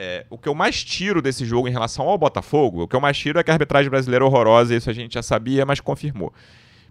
[0.00, 3.00] é, o que eu mais tiro desse jogo em relação ao Botafogo, o que eu
[3.00, 5.80] mais tiro é que a arbitragem brasileira é horrorosa, isso a gente já sabia, mas
[5.80, 6.32] confirmou.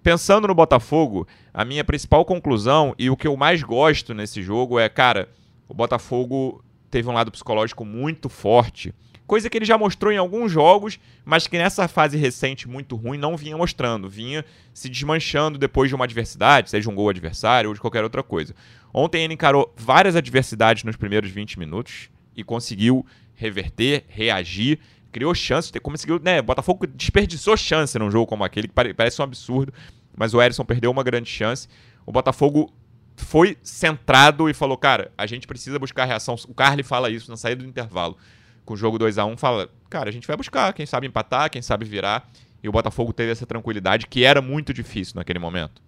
[0.03, 4.77] Pensando no Botafogo, a minha principal conclusão e o que eu mais gosto nesse jogo
[4.77, 5.29] é, cara,
[5.69, 8.93] o Botafogo teve um lado psicológico muito forte,
[9.25, 13.17] coisa que ele já mostrou em alguns jogos, mas que nessa fase recente muito ruim
[13.17, 14.43] não vinha mostrando, vinha
[14.73, 18.53] se desmanchando depois de uma adversidade, seja um gol adversário ou de qualquer outra coisa.
[18.93, 24.79] Ontem ele encarou várias adversidades nos primeiros 20 minutos, e conseguiu reverter, reagir,
[25.11, 29.73] criou chances, conseguiu, né, Botafogo desperdiçou chance num jogo como aquele, que parece um absurdo,
[30.15, 31.67] mas o Erisson perdeu uma grande chance.
[32.05, 32.71] O Botafogo
[33.15, 36.35] foi centrado e falou, cara, a gente precisa buscar a reação.
[36.47, 38.17] O Carly fala isso na saída do intervalo.
[38.63, 41.49] Com o jogo 2 a 1 fala, cara, a gente vai buscar, quem sabe empatar,
[41.49, 42.29] quem sabe virar.
[42.61, 45.81] E o Botafogo teve essa tranquilidade que era muito difícil naquele momento.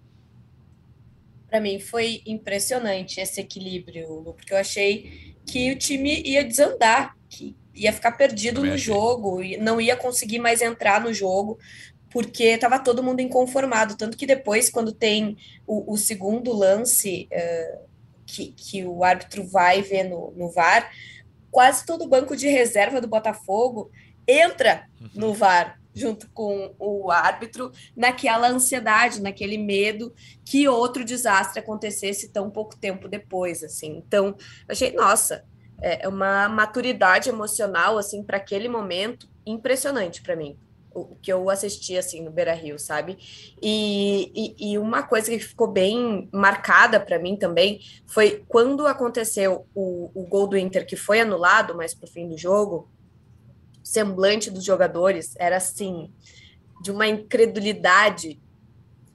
[1.50, 7.56] Para mim foi impressionante esse equilíbrio, porque eu achei que o time ia desandar, que
[7.74, 11.58] ia ficar perdido no jogo, não ia conseguir mais entrar no jogo,
[12.08, 13.96] porque estava todo mundo inconformado.
[13.96, 15.36] Tanto que depois, quando tem
[15.66, 17.80] o, o segundo lance uh,
[18.24, 20.88] que, que o árbitro vai ver no, no VAR,
[21.50, 23.90] quase todo o banco de reserva do Botafogo
[24.24, 25.32] entra no uhum.
[25.32, 30.12] VAR junto com o árbitro naquela ansiedade, naquele medo
[30.44, 33.96] que outro desastre acontecesse tão pouco tempo depois, assim.
[33.96, 34.36] Então,
[34.68, 35.44] achei, nossa,
[35.80, 40.58] é uma maturidade emocional assim para aquele momento impressionante para mim.
[40.92, 43.16] O que eu assisti assim no Beira Rio, sabe?
[43.62, 49.66] E, e, e uma coisa que ficou bem marcada para mim também foi quando aconteceu
[49.72, 52.90] o, o gol do Inter, que foi anulado mais para o fim do jogo,
[53.90, 56.12] semblante dos jogadores era assim,
[56.80, 58.38] de uma incredulidade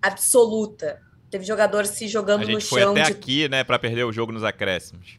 [0.01, 1.01] absoluta.
[1.29, 2.51] Teve jogador se jogando no chão.
[2.51, 3.11] A gente foi até de...
[3.11, 5.17] aqui, né, para perder o jogo nos acréscimos.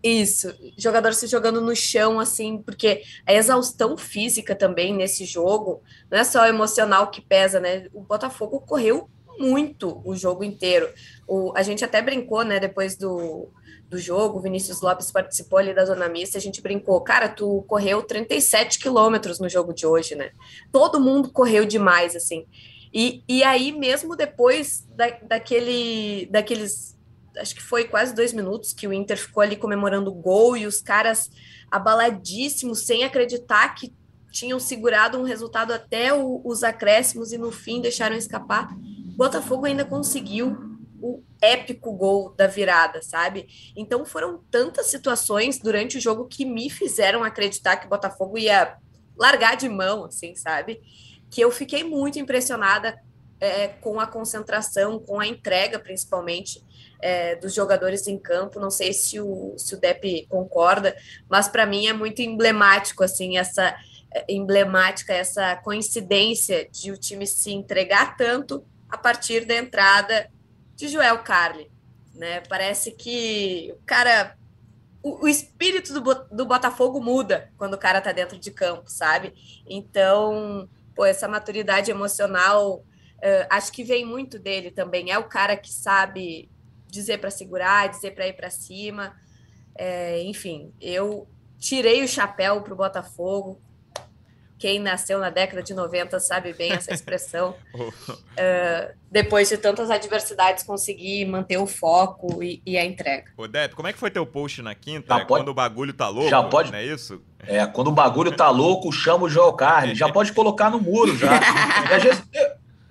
[0.00, 6.18] Isso, jogador se jogando no chão, assim, porque a exaustão física também nesse jogo, não
[6.18, 7.88] é só emocional que pesa, né?
[7.92, 10.88] O Botafogo correu muito o jogo inteiro.
[11.26, 13.48] O, a gente até brincou, né, depois do,
[13.88, 17.64] do jogo, o Vinícius Lopes participou ali da zona mista, a gente brincou, cara, tu
[17.66, 20.30] correu 37 quilômetros no jogo de hoje, né?
[20.70, 22.46] Todo mundo correu demais, assim.
[22.92, 26.98] E, e aí, mesmo depois da, daquele, daqueles
[27.36, 30.66] acho que foi quase dois minutos que o Inter ficou ali comemorando o gol e
[30.66, 31.30] os caras
[31.70, 33.94] abaladíssimos, sem acreditar que
[34.30, 38.74] tinham segurado um resultado até o, os acréscimos e no fim deixaram escapar.
[39.16, 40.56] Botafogo ainda conseguiu
[40.98, 43.46] o épico gol da virada, sabe?
[43.76, 48.76] Então foram tantas situações durante o jogo que me fizeram acreditar que o Botafogo ia
[49.16, 50.80] largar de mão, assim, sabe?
[51.30, 52.98] Que eu fiquei muito impressionada
[53.38, 56.62] é, com a concentração, com a entrega, principalmente,
[57.00, 58.60] é, dos jogadores em campo.
[58.60, 60.94] Não sei se o, se o Depp concorda,
[61.28, 63.74] mas para mim é muito emblemático, assim, essa
[64.28, 70.30] emblemática essa coincidência de o time se entregar tanto a partir da entrada
[70.74, 71.70] de Joel Carli,
[72.14, 72.40] né?
[72.48, 74.36] Parece que o cara
[75.02, 79.32] o, o espírito do, do Botafogo muda quando o cara tá dentro de campo, sabe?
[79.66, 82.84] Então, pô, essa maturidade emocional
[83.20, 85.10] Uh, acho que vem muito dele também.
[85.10, 86.50] É o cara que sabe
[86.88, 89.14] dizer para segurar, dizer para ir para cima.
[89.74, 93.60] É, enfim, eu tirei o chapéu para o Botafogo.
[94.60, 97.56] Quem nasceu na década de 90 sabe bem essa expressão.
[97.74, 103.32] uh, depois de tantas adversidades, conseguir manter o foco e, e a entrega.
[103.38, 105.08] Ô, Depp, como é que foi teu post na quinta?
[105.08, 105.28] Tá, pode...
[105.28, 106.28] Quando o bagulho tá louco?
[106.28, 106.70] Já pode.
[106.70, 107.22] Não é isso?
[107.46, 109.94] É, quando o bagulho tá louco, chama o Joel Carne.
[109.94, 111.40] Já pode colocar no muro já.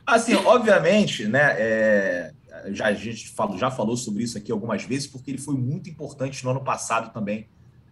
[0.08, 1.56] Assim, obviamente, né?
[1.56, 2.32] É,
[2.72, 5.88] já, a gente falou, já falou sobre isso aqui algumas vezes, porque ele foi muito
[5.88, 7.48] importante no ano passado também,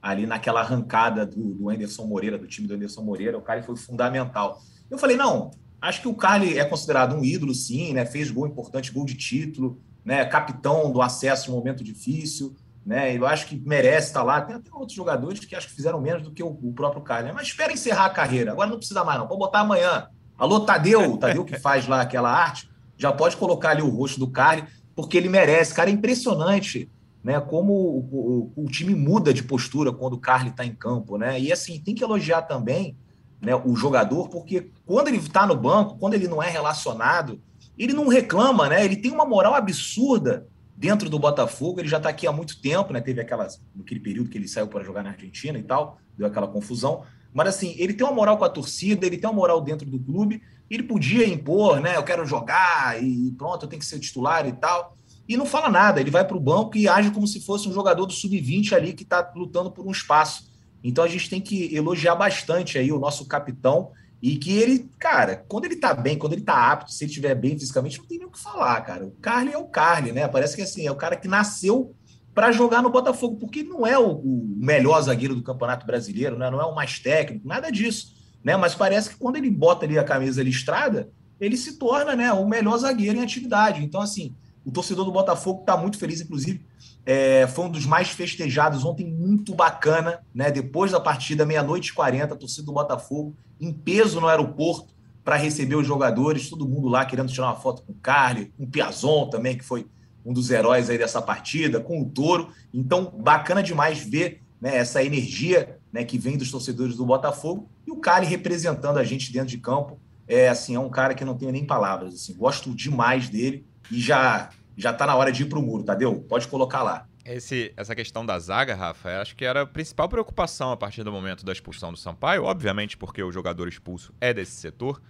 [0.10, 3.38] ali naquela arrancada do, do Anderson Moreira, do time do Anderson Moreira.
[3.38, 4.62] O cara foi fundamental.
[4.89, 8.06] Eu falei, não, acho que o Carly é considerado um ídolo, sim, né?
[8.06, 10.26] Fez gol importante, gol de título, né?
[10.26, 12.56] Capitão do acesso em um momento difícil.
[12.86, 14.39] Né, eu acho que merece estar lá.
[14.39, 17.34] Tem até outros jogadores que acho que fizeram menos do que o, o próprio Carly.
[17.34, 18.54] Mas espera encerrar a carreira.
[18.54, 19.28] Agora não precisa mais, não.
[19.28, 20.08] Vou botar amanhã.
[20.38, 24.30] Alô, Tadeu, Tadeu que faz lá aquela arte, já pode colocar ali o rosto do
[24.30, 24.63] Carly,
[24.96, 25.74] porque ele merece.
[25.74, 26.89] Cara, é impressionante
[27.28, 31.18] né, como o, o, o time muda de postura quando o Carly está em campo.
[31.18, 31.38] Né?
[31.38, 32.96] E assim, tem que elogiar também
[33.42, 37.42] né, o jogador, porque quando ele está no banco, quando ele não é relacionado,
[37.78, 38.86] ele não reclama, né?
[38.86, 41.82] Ele tem uma moral absurda dentro do Botafogo.
[41.82, 43.02] Ele já está aqui há muito tempo, né?
[43.02, 46.48] Teve aquelas, aquele período que ele saiu para jogar na Argentina e tal, deu aquela
[46.48, 47.04] confusão.
[47.34, 50.00] Mas assim, ele tem uma moral com a torcida, ele tem uma moral dentro do
[50.00, 51.98] clube, ele podia impor, né?
[51.98, 54.97] Eu quero jogar e pronto, eu tenho que ser titular e tal.
[55.28, 57.74] E não fala nada, ele vai para o banco e age como se fosse um
[57.74, 60.50] jogador do sub-20 ali que está lutando por um espaço.
[60.84, 65.46] Então a gente tem que elogiar bastante aí o nosso capitão e que ele, cara,
[65.48, 68.18] quando ele tá bem, quando ele tá apto, se ele estiver bem fisicamente, não tem
[68.18, 69.06] nem o que falar, cara.
[69.06, 70.28] O Carly é o Carly, né?
[70.28, 71.94] Parece que assim, é o cara que nasceu
[72.34, 76.50] para jogar no Botafogo, porque não é o, o, melhor zagueiro do Campeonato Brasileiro, né?
[76.52, 78.13] não é o mais técnico, nada disso.
[78.44, 78.56] Né?
[78.56, 81.10] Mas parece que quando ele bota ali a camisa listrada,
[81.40, 83.84] ele se torna né, o melhor zagueiro em atividade.
[83.84, 84.36] Então, assim,
[84.68, 86.62] o torcedor do Botafogo está muito feliz, inclusive.
[87.06, 90.52] É, foi um dos mais festejados ontem, muito bacana, né?
[90.52, 95.38] Depois da partida, meia-noite e 40, a torcida do Botafogo em peso no aeroporto para
[95.38, 98.68] receber os jogadores, todo mundo lá querendo tirar uma foto com o Carly, com o
[98.68, 99.88] Piazon também, que foi
[100.26, 102.50] um dos heróis aí dessa partida, com o Toro.
[102.74, 107.92] Então, bacana demais ver né, essa energia né, que vem dos torcedores do Botafogo e
[107.92, 109.98] o Cali representando a gente dentro de campo.
[110.28, 112.14] É assim, é um cara que não tenho nem palavras.
[112.14, 115.84] Assim, gosto demais dele e já já está na hora de ir para o muro,
[115.84, 116.22] Tadeu?
[116.30, 117.08] Pode colocar lá.
[117.26, 121.12] Esse, essa questão da zaga, Rafa, acho que era a principal preocupação a partir do
[121.12, 125.02] momento da expulsão do Sampaio, obviamente porque o jogador expulso é desse setor.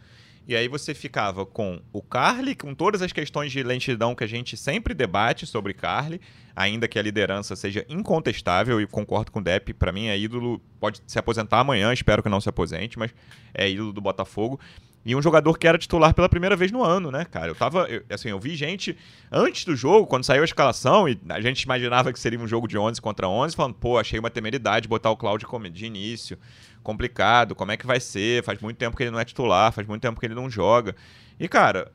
[0.47, 4.27] E aí você ficava com o Carly, com todas as questões de lentidão que a
[4.27, 6.21] gente sempre debate sobre Carly,
[6.55, 10.61] ainda que a liderança seja incontestável, e concordo com o Depp, para mim é ídolo,
[10.79, 13.13] pode se aposentar amanhã, espero que não se aposente, mas
[13.53, 14.57] é ídolo do Botafogo.
[15.07, 17.47] E um jogador que era titular pela primeira vez no ano, né, cara?
[17.47, 17.85] Eu tava.
[17.85, 18.97] Eu, assim, eu vi gente
[19.31, 22.67] antes do jogo, quando saiu a escalação, e a gente imaginava que seria um jogo
[22.67, 26.37] de 11 contra 11, falando, pô, achei uma temeridade botar o Cláudio de início
[26.83, 28.43] complicado, como é que vai ser?
[28.43, 30.93] Faz muito tempo que ele não é titular, faz muito tempo que ele não joga.
[31.39, 31.89] E, cara,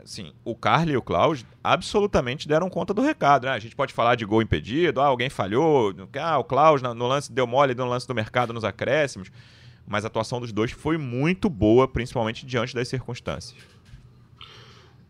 [0.00, 3.50] assim, o Carly e o Klaus absolutamente deram conta do recado, né?
[3.50, 7.32] A gente pode falar de gol impedido, ah, alguém falhou, ah, o Klaus no lance
[7.32, 9.32] deu mole no lance do mercado nos acréscimos,
[9.86, 13.60] mas a atuação dos dois foi muito boa, principalmente diante das circunstâncias.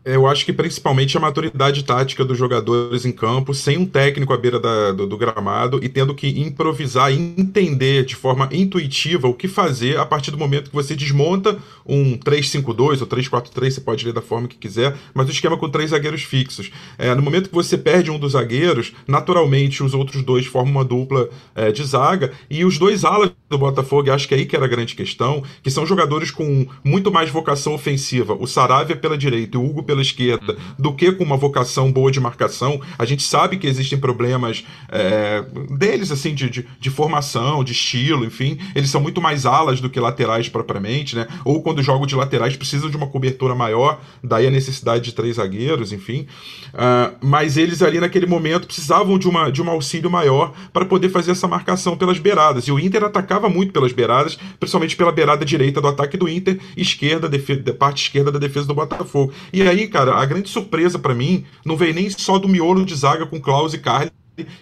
[0.05, 4.37] Eu acho que principalmente a maturidade tática dos jogadores em campo, sem um técnico à
[4.37, 9.47] beira da, do, do, gramado e tendo que improvisar entender de forma intuitiva o que
[9.47, 14.13] fazer a partir do momento que você desmonta um 3-5-2 ou 3-4-3, você pode ler
[14.13, 16.69] da forma que quiser, mas o esquema com três zagueiros fixos.
[16.97, 20.85] É, no momento que você perde um dos zagueiros, naturalmente os outros dois formam uma
[20.85, 24.55] dupla é, de zaga e os dois alas do Botafogo, acho que é aí que
[24.55, 28.35] era a grande questão, que são jogadores com muito mais vocação ofensiva.
[28.37, 32.11] O Saravia pela direita e o Hugo pela esquerda, do que com uma vocação boa
[32.11, 32.81] de marcação.
[32.97, 38.25] A gente sabe que existem problemas é, deles, assim, de, de, de, formação, de estilo,
[38.25, 38.57] enfim.
[38.75, 41.27] Eles são muito mais alas do que laterais propriamente, né?
[41.45, 45.35] Ou quando jogam de laterais precisam de uma cobertura maior, daí a necessidade de três
[45.35, 46.27] zagueiros, enfim.
[46.73, 51.09] Uh, mas eles ali naquele momento precisavam de, uma, de um auxílio maior para poder
[51.09, 52.65] fazer essa marcação pelas beiradas.
[52.65, 56.59] E o Inter atacava muito pelas beiradas, principalmente pela beirada direita do ataque do Inter,
[56.75, 57.29] esquerda,
[57.77, 59.33] parte esquerda da defesa do Botafogo.
[59.51, 62.95] E aí, cara, a grande surpresa para mim não veio nem só do miolo de
[62.95, 64.11] zaga com Klaus e Carly,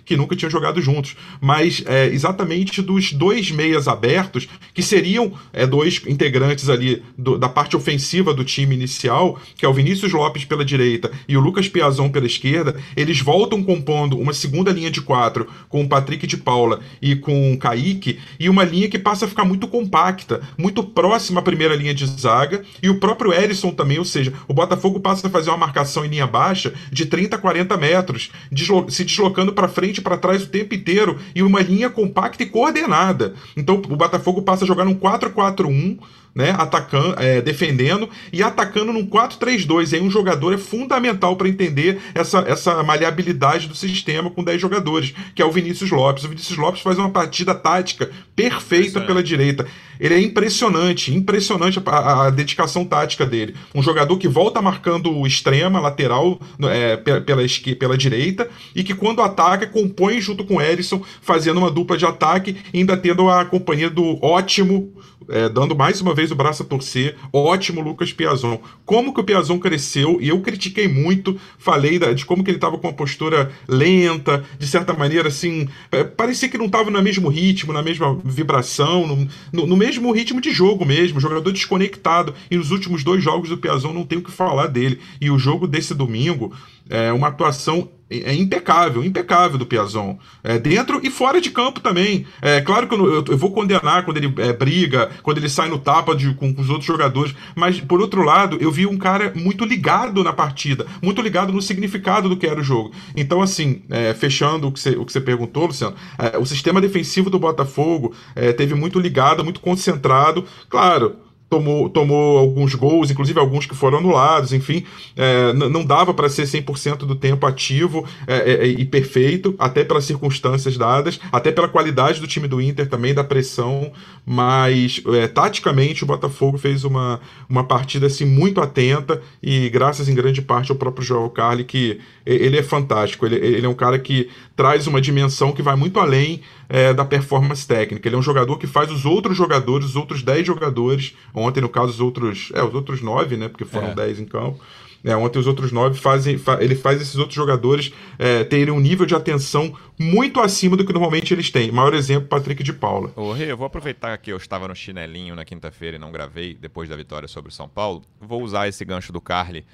[0.03, 5.65] que nunca tinham jogado juntos, mas é, exatamente dos dois meias abertos, que seriam é,
[5.65, 10.45] dois integrantes ali do, da parte ofensiva do time inicial, que é o Vinícius Lopes
[10.45, 15.01] pela direita e o Lucas Piazon pela esquerda, eles voltam compondo uma segunda linha de
[15.01, 19.25] quatro com o Patrick de Paula e com o Kaique, e uma linha que passa
[19.25, 23.71] a ficar muito compacta, muito próxima à primeira linha de zaga, e o próprio Erisson
[23.71, 27.35] também, ou seja, o Botafogo passa a fazer uma marcação em linha baixa de 30
[27.35, 31.43] a 40 metros, deslo se deslocando para frente e para trás o tempo inteiro e
[31.43, 33.33] uma linha compacta e coordenada.
[33.55, 35.99] Então o Botafogo passa a jogar num 4-4-1
[36.33, 39.93] né, atacando, é, defendendo e atacando num 4-3-2.
[39.93, 45.13] Aí um jogador é fundamental para entender essa, essa maleabilidade do sistema com 10 jogadores,
[45.35, 46.23] que é o Vinícius Lopes.
[46.23, 49.67] O Vinícius Lopes faz uma partida tática perfeita pela direita.
[50.01, 53.53] Ele é impressionante, impressionante a, a, dedicação tática dele.
[53.75, 57.41] Um jogador que volta marcando o extrema, lateral, é, pela, pela,
[57.79, 62.05] pela direita, e que quando ataca, compõe junto com o Erisson, fazendo uma dupla de
[62.05, 64.91] ataque, ainda tendo a companhia do ótimo
[65.29, 67.15] é, dando mais uma vez o braço a torcer.
[67.31, 68.59] Ótimo Lucas Piazon.
[68.85, 72.57] Como que o Piazon cresceu, e eu critiquei muito, falei da, de como que ele
[72.57, 77.01] estava com uma postura lenta, de certa maneira, assim, é, parecia que não estava no
[77.01, 82.33] mesmo ritmo, na mesma vibração, no, no, no, mesmo ritmo de jogo mesmo, jogador desconectado.
[82.49, 84.99] E nos últimos dois jogos do Piazon não tem o que falar dele.
[85.19, 86.53] E o jogo desse domingo
[86.89, 90.17] é uma atuação é impecável, impecável do Piazon.
[90.43, 92.25] É, dentro e fora de campo também.
[92.41, 95.69] É claro que eu, eu, eu vou condenar quando ele é, briga, quando ele sai
[95.69, 98.97] no tapa de, com, com, os outros jogadores, mas por outro lado, eu vi um
[98.97, 102.91] cara muito ligado na partida, muito ligado no significado do que era o jogo.
[103.15, 106.81] Então, assim, é, fechando o que, você, o que você perguntou, Luciano, é, o sistema
[106.81, 110.45] defensivo do Botafogo é, teve muito ligado, muito concentrado.
[110.69, 111.15] Claro
[111.51, 114.85] tomou, tomou alguns gols, inclusive alguns que foram anulados, enfim,
[115.17, 119.83] é, não dava para ser 100% do tempo ativo é, é, é, e perfeito, até
[119.83, 123.91] pelas circunstâncias dadas, até pela qualidade do time do Inter também, da pressão,
[124.25, 130.15] mas é, taticamente o Botafogo fez uma, uma partida assim muito atenta e graças em
[130.15, 133.99] grande parte ao próprio Joel Carli, que ele é fantástico, ele, ele é um cara
[133.99, 138.07] que traz uma dimensão que vai muito além é, da performance técnica.
[138.07, 141.67] Ele é um jogador que faz os outros jogadores, os outros 10 jogadores, ontem, no
[141.67, 142.49] caso, os outros.
[142.55, 143.49] É, os outros 9, né?
[143.49, 143.95] Porque foram é.
[143.95, 144.63] 10 em campo.
[145.03, 146.37] É, ontem os outros nove fazem.
[146.37, 150.85] Fa, ele faz esses outros jogadores é, terem um nível de atenção muito acima do
[150.85, 151.71] que normalmente eles têm.
[151.71, 153.11] Maior exemplo, Patrick de Paula.
[153.17, 156.53] Ô, Rê, eu vou aproveitar que eu estava no chinelinho na quinta-feira e não gravei
[156.53, 158.03] depois da vitória sobre o São Paulo.
[158.21, 159.65] Vou usar esse gancho do Carly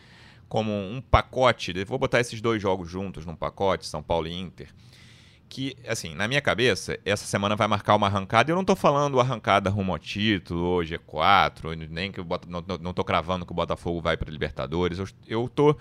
[0.47, 1.73] como um pacote.
[1.83, 4.69] Vou botar esses dois jogos juntos num pacote, São Paulo e Inter
[5.49, 8.51] que, assim, na minha cabeça, essa semana vai marcar uma arrancada.
[8.51, 12.63] Eu não tô falando arrancada rumo ao título, ou G4, nem que eu bota, não,
[12.79, 14.99] não tô cravando que o Botafogo vai para Libertadores.
[14.99, 15.75] Eu, eu tô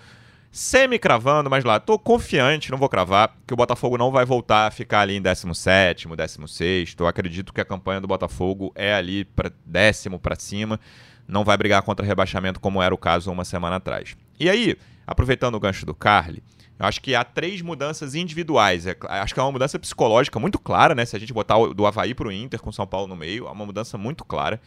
[0.51, 4.71] semi-cravando, mas lá, tô confiante, não vou cravar, que o Botafogo não vai voltar a
[4.71, 6.97] ficar ali em 17, 16.
[6.99, 10.81] Eu acredito que a campanha do Botafogo é ali para décimo para cima.
[11.29, 14.17] Não vai brigar contra rebaixamento como era o caso uma semana atrás.
[14.39, 14.77] E aí,
[15.07, 16.43] aproveitando o gancho do Carly.
[16.79, 18.87] Eu acho que há três mudanças individuais.
[18.87, 21.05] É, acho que é uma mudança psicológica muito clara, né?
[21.05, 23.47] Se a gente botar o, do Havaí para o Inter com São Paulo no meio,
[23.47, 24.61] é uma mudança muito clara.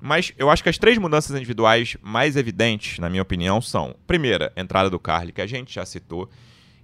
[0.00, 4.52] Mas eu acho que as três mudanças individuais mais evidentes, na minha opinião, são: primeira,
[4.56, 6.28] entrada do Carly, que a gente já citou.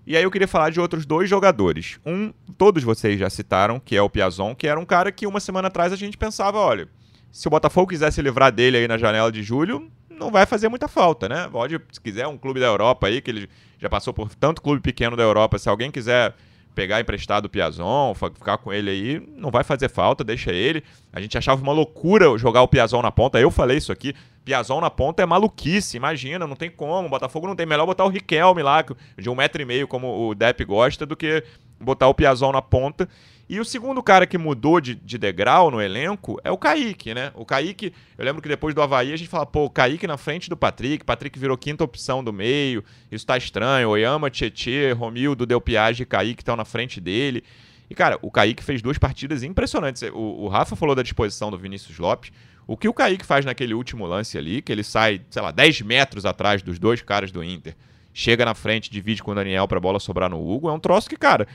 [0.07, 1.99] E aí eu queria falar de outros dois jogadores.
[2.07, 5.40] Um, todos vocês já citaram, que é o Piazon, que era um cara que uma
[5.40, 6.88] semana atrás a gente pensava, olha,
[7.33, 10.87] se o Botafogo quisesse livrar dele aí na janela de julho, não vai fazer muita
[10.87, 11.49] falta, né?
[11.51, 14.81] Pode, se quiser, um clube da Europa aí, que ele já passou por tanto clube
[14.81, 16.35] pequeno da Europa, se alguém quiser
[16.77, 20.85] pegar emprestado o Piazon, ficar com ele aí, não vai fazer falta, deixa ele.
[21.11, 23.41] A gente achava uma loucura jogar o Piazon na ponta.
[23.41, 24.15] Eu falei isso aqui.
[24.45, 27.07] Piazon na ponta é maluquice, imagina, não tem como.
[27.07, 27.65] O Botafogo não tem.
[27.65, 28.85] Melhor botar o Riquelme lá,
[29.19, 31.43] de um metro e meio, como o Depp gosta, do que
[31.81, 33.09] botar o Piazon na ponta.
[33.49, 37.31] E o segundo cara que mudou de, de degrau no elenco é o Kaique, né?
[37.35, 40.17] O Kaique, eu lembro que depois do Havaí a gente fala, pô, o Kaique na
[40.17, 43.91] frente do Patrick, Patrick virou quinta opção do meio, isso tá estranho.
[43.91, 47.45] Oyama, Tietê, Romildo, Del Piage e Kaique estão na frente dele.
[47.89, 50.03] E, cara, o Kaique fez duas partidas impressionantes.
[50.13, 52.33] O, o Rafa falou da disposição do Vinícius Lopes.
[52.67, 55.83] O que o Kaique faz naquele último lance ali, que ele sai, sei lá, 10
[55.83, 57.77] metros atrás dos dois caras do Inter,
[58.13, 61.09] chega na frente, divide com o Daniel pra bola sobrar no Hugo, é um troço
[61.09, 61.47] que, cara,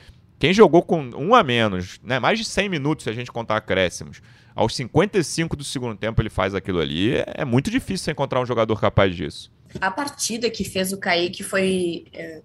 [0.42, 3.58] quem jogou com um a menos, né, mais de 100 minutos se a gente contar
[3.58, 4.20] acréscimos,
[4.56, 8.80] aos 55 do segundo tempo ele faz aquilo ali, é, muito difícil encontrar um jogador
[8.80, 9.52] capaz disso.
[9.80, 12.06] A partida que fez o Kaique foi.
[12.12, 12.42] É,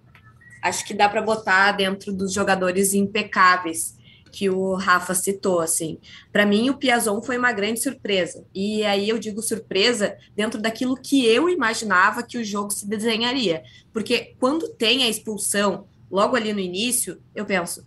[0.62, 3.98] acho que dá para botar dentro dos jogadores impecáveis
[4.30, 5.98] que o Rafa citou, assim.
[6.30, 8.46] Para mim, o Piazon foi uma grande surpresa.
[8.54, 13.64] E aí eu digo surpresa dentro daquilo que eu imaginava que o jogo se desenharia.
[13.92, 17.86] Porque quando tem a expulsão logo ali no início, eu penso,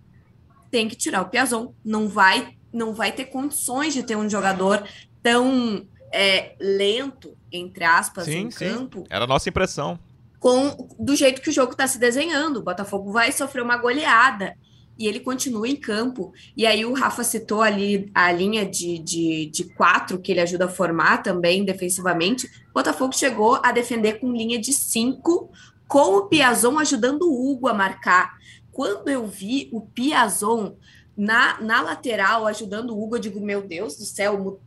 [0.69, 4.83] tem que tirar o Piazon, não vai, não vai ter condições de ter um jogador
[5.21, 8.69] tão é, lento, entre aspas, sim, em sim.
[8.69, 9.03] campo.
[9.09, 9.99] Era a nossa impressão.
[10.39, 12.57] Com, do jeito que o jogo está se desenhando.
[12.57, 14.55] O Botafogo vai sofrer uma goleada
[14.97, 16.33] e ele continua em campo.
[16.55, 20.65] E aí o Rafa citou ali a linha de, de, de quatro que ele ajuda
[20.65, 22.47] a formar também defensivamente.
[22.69, 25.51] O Botafogo chegou a defender com linha de cinco,
[25.91, 28.37] com o Piazon ajudando o Hugo a marcar.
[28.71, 30.77] Quando eu vi o Piazon
[31.17, 34.61] na, na lateral ajudando o Hugo, eu digo, meu Deus do céu,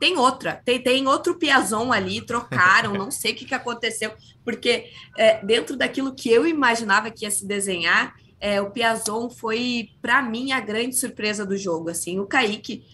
[0.00, 4.12] tem outra, tem, tem outro Piazon ali, trocaram, não sei o que, que aconteceu,
[4.44, 9.90] porque é, dentro daquilo que eu imaginava que ia se desenhar, é, o Piazon foi,
[10.02, 11.90] para mim, a grande surpresa do jogo.
[11.90, 12.84] Assim, o Kaique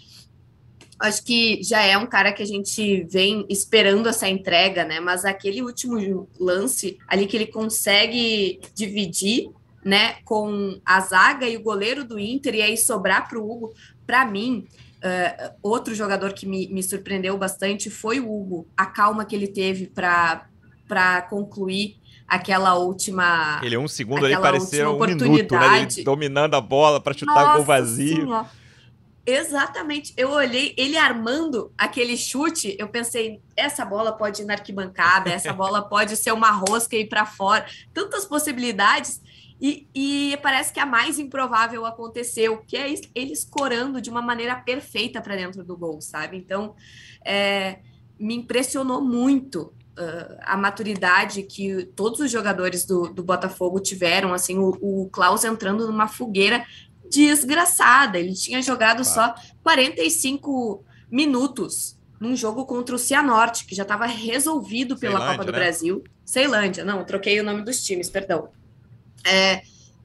[0.98, 5.00] acho que já é um cara que a gente vem esperando essa entrega, né?
[5.00, 9.50] Mas aquele último lance ali que ele consegue dividir,
[9.84, 13.74] né, com a zaga e o goleiro do Inter e aí sobrar para o Hugo,
[14.06, 14.64] para mim,
[14.98, 19.48] uh, outro jogador que me, me surpreendeu bastante foi o Hugo, a calma que ele
[19.48, 21.96] teve para concluir
[22.28, 23.60] aquela última.
[23.62, 25.82] Ele, um segundo, ele parecia um minuto, né?
[25.82, 28.26] Ele dominando a bola para chutar Nossa, gol vazio.
[28.26, 28.46] Sim,
[29.24, 30.12] Exatamente.
[30.16, 35.52] Eu olhei ele armando aquele chute, eu pensei, essa bola pode ir na arquibancada, essa
[35.54, 37.64] bola pode ser uma rosca e ir para fora.
[37.92, 39.22] Tantas possibilidades.
[39.60, 44.56] E, e, parece que a mais improvável aconteceu, que é ele escorando de uma maneira
[44.56, 46.36] perfeita para dentro do gol, sabe?
[46.36, 46.74] Então,
[47.24, 47.78] é,
[48.18, 54.58] me impressionou muito uh, a maturidade que todos os jogadores do, do Botafogo tiveram, assim,
[54.58, 56.66] o, o Klaus entrando numa fogueira
[57.12, 58.18] desgraçada.
[58.18, 64.96] Ele tinha jogado só 45 minutos num jogo contra o Cianorte, que já estava resolvido
[64.96, 65.58] pela Ceilândia, Copa do né?
[65.58, 66.04] Brasil.
[66.24, 68.48] Ceilândia, não, troquei o nome dos times, perdão.
[69.24, 69.62] É,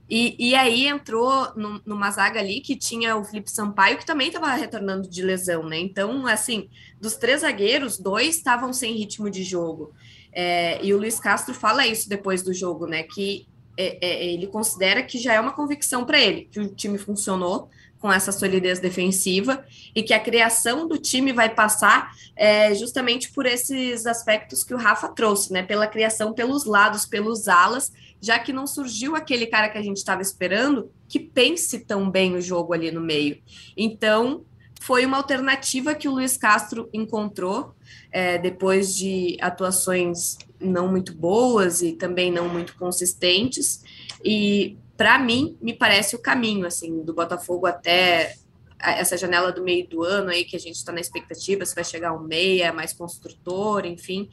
[0.09, 4.27] e, e aí entrou no, numa zaga ali que tinha o Felipe Sampaio, que também
[4.27, 5.77] estava retornando de lesão, né?
[5.77, 9.93] Então, assim, dos três zagueiros, dois estavam sem ritmo de jogo.
[10.31, 13.03] É, e o Luiz Castro fala isso depois do jogo, né?
[13.03, 16.97] Que é, é, ele considera que já é uma convicção para ele, que o time
[16.97, 23.31] funcionou com essa solidez defensiva e que a criação do time vai passar é, justamente
[23.31, 25.63] por esses aspectos que o Rafa trouxe, né?
[25.63, 29.97] Pela criação pelos lados, pelos alas, já que não surgiu aquele cara que a gente
[29.97, 33.41] estava esperando que pense tão bem o jogo ali no meio.
[33.75, 34.45] Então,
[34.87, 37.75] foi uma alternativa que o Luiz Castro encontrou
[38.09, 43.83] é, depois de atuações não muito boas e também não muito consistentes.
[44.23, 48.37] E para mim me parece o caminho assim do Botafogo até
[48.79, 51.83] essa janela do meio do ano aí que a gente está na expectativa se vai
[51.83, 54.29] chegar um meia mais construtor, enfim,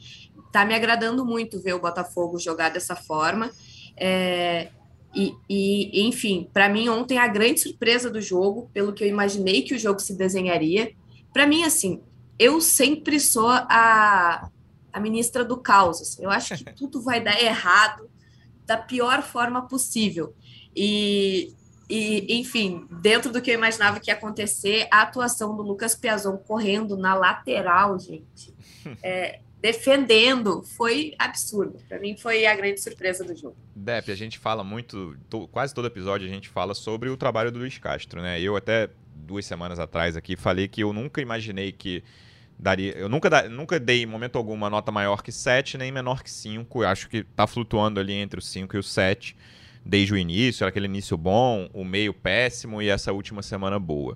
[0.53, 3.51] tá me agradando muito ver o Botafogo jogar dessa forma.
[3.97, 4.69] É,
[5.15, 9.61] e, e, enfim, para mim ontem a grande surpresa do jogo, pelo que eu imaginei
[9.61, 10.93] que o jogo se desenharia,
[11.33, 12.01] para mim assim,
[12.37, 14.49] eu sempre sou a,
[14.91, 16.01] a ministra do caos.
[16.01, 18.09] Assim, eu acho que tudo vai dar errado
[18.65, 20.35] da pior forma possível.
[20.75, 21.53] E,
[21.89, 26.37] e, enfim, dentro do que eu imaginava que ia acontecer, a atuação do Lucas Piazon
[26.37, 28.53] correndo na lateral, gente,
[29.01, 31.79] é, defendendo, foi absurdo.
[31.89, 33.55] Para mim foi a grande surpresa do jogo.
[33.75, 37.51] Dep, a gente fala muito, to, quase todo episódio a gente fala sobre o trabalho
[37.51, 38.39] do Luiz Castro, né?
[38.39, 42.03] Eu até duas semanas atrás aqui falei que eu nunca imaginei que
[42.59, 45.91] daria, eu nunca, da, nunca dei em momento algum uma nota maior que 7 nem
[45.91, 46.83] menor que 5.
[46.83, 49.35] Eu acho que tá flutuando ali entre o 5 e o 7.
[49.83, 54.15] desde o início, era aquele início bom, o meio péssimo e essa última semana boa.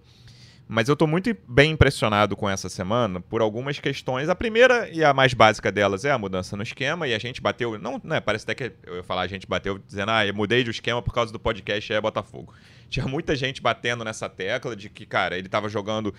[0.72, 4.30] Mas eu estou muito bem impressionado com essa semana por algumas questões.
[4.30, 7.42] A primeira e a mais básica delas é a mudança no esquema, e a gente
[7.42, 7.80] bateu.
[7.80, 10.64] Não, né, parece até que eu ia falar, a gente bateu dizendo, ah, eu mudei
[10.64, 12.54] de esquema por causa do podcast é Botafogo.
[12.88, 16.14] Tinha muita gente batendo nessa tecla de que, cara, ele estava jogando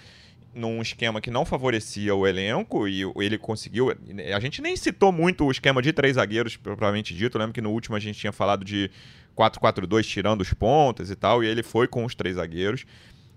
[0.52, 3.96] num esquema que não favorecia o elenco e ele conseguiu.
[4.34, 7.36] A gente nem citou muito o esquema de três zagueiros, propriamente dito.
[7.36, 8.90] Eu lembro que no último a gente tinha falado de
[9.36, 12.84] 4-4-2 tirando os pontas e tal, e ele foi com os três zagueiros.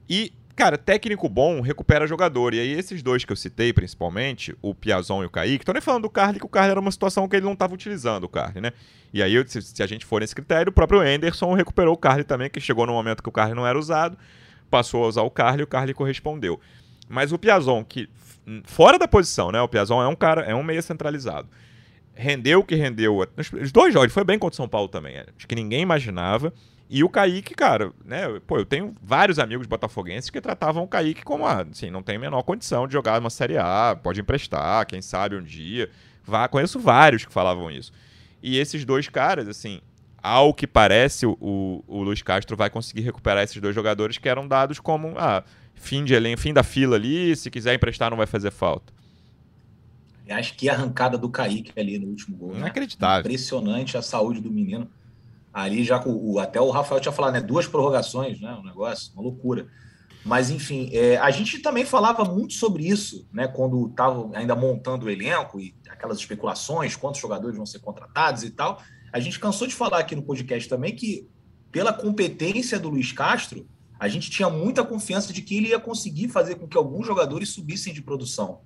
[0.10, 2.54] E Cara, técnico bom recupera jogador.
[2.54, 5.82] E aí, esses dois que eu citei, principalmente, o Piazon e o Kaique, tô nem
[5.82, 8.30] falando do Carly, que o Carly era uma situação que ele não estava utilizando, o
[8.30, 8.72] Carly, né?
[9.12, 12.24] E aí, se, se, a gente for nesse critério, o próprio Anderson recuperou o Carly
[12.24, 14.16] também, que chegou no momento que o Carly não era usado,
[14.70, 16.60] passou a usar o Carly e o Carly correspondeu.
[17.10, 18.08] Mas o Piazon, que
[18.66, 19.60] fora da posição, né?
[19.60, 21.48] O Piazon é um cara, é um meia centralizado.
[22.14, 23.28] Rendeu o que rendeu.
[23.60, 25.18] Os dois jogos, ele foi bem contra o São Paulo também.
[25.18, 26.54] Acho que ninguém imaginava.
[26.96, 28.40] E o Kaique, cara, né?
[28.46, 32.18] Pô, eu tenho vários amigos botafoguenses que tratavam o Kaique como, ah, assim, não tem
[32.18, 35.90] a menor condição de jogar uma Série A, pode emprestar, quem sabe um dia.
[36.24, 37.92] Vá, conheço vários que falavam isso.
[38.44, 39.82] E esses dois caras, assim,
[40.22, 44.30] ao que parece, o, o, o Luiz Castro vai conseguir recuperar esses dois jogadores que
[44.30, 48.18] eram dados como, ah, fim de elenco, fim da fila ali, se quiser emprestar não
[48.18, 48.94] vai fazer falta.
[50.30, 52.54] Acho que a arrancada do Kaique ali no último gol.
[52.54, 52.60] Né?
[52.60, 53.24] Inacreditável.
[53.24, 53.34] Né?
[53.34, 54.88] Impressionante a saúde do menino
[55.54, 57.42] ali já o, até o Rafael tinha falado, né?
[57.42, 58.52] Duas prorrogações, né?
[58.56, 59.68] Um negócio, uma loucura.
[60.26, 63.48] Mas, enfim, é, a gente também falava muito sobre isso, né?
[63.48, 68.50] Quando estava ainda montando o elenco e aquelas especulações, quantos jogadores vão ser contratados e
[68.50, 68.82] tal.
[69.12, 71.30] A gente cansou de falar aqui no podcast também que,
[71.72, 73.68] pela competência do Luiz Castro,
[74.00, 77.50] a gente tinha muita confiança de que ele ia conseguir fazer com que alguns jogadores
[77.50, 78.62] subissem de produção,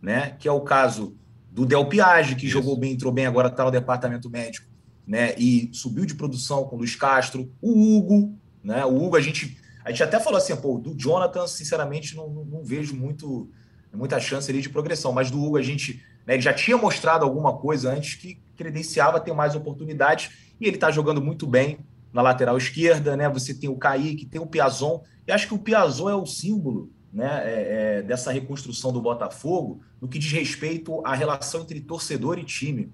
[0.00, 0.30] né?
[0.30, 1.16] Que é o caso
[1.50, 2.54] do Del Piage, que isso.
[2.54, 4.71] jogou bem, entrou bem, agora está no departamento médico
[5.06, 5.34] né?
[5.36, 8.84] E subiu de produção com o Luiz Castro, o Hugo, né?
[8.84, 12.44] O Hugo, a gente, a gente até falou assim, pô, do Jonathan, sinceramente, não, não,
[12.44, 13.50] não vejo muito,
[13.92, 17.24] muita chance ali de progressão, mas do Hugo a gente né, ele já tinha mostrado
[17.24, 20.30] alguma coisa antes que credenciava ter mais oportunidades
[20.60, 21.78] e ele está jogando muito bem
[22.12, 23.28] na lateral esquerda, né?
[23.30, 26.90] Você tem o Kaique, tem o Piazon, e acho que o Piazon é o símbolo
[27.12, 32.38] né, é, é, dessa reconstrução do Botafogo no que diz respeito à relação entre torcedor
[32.38, 32.92] e time.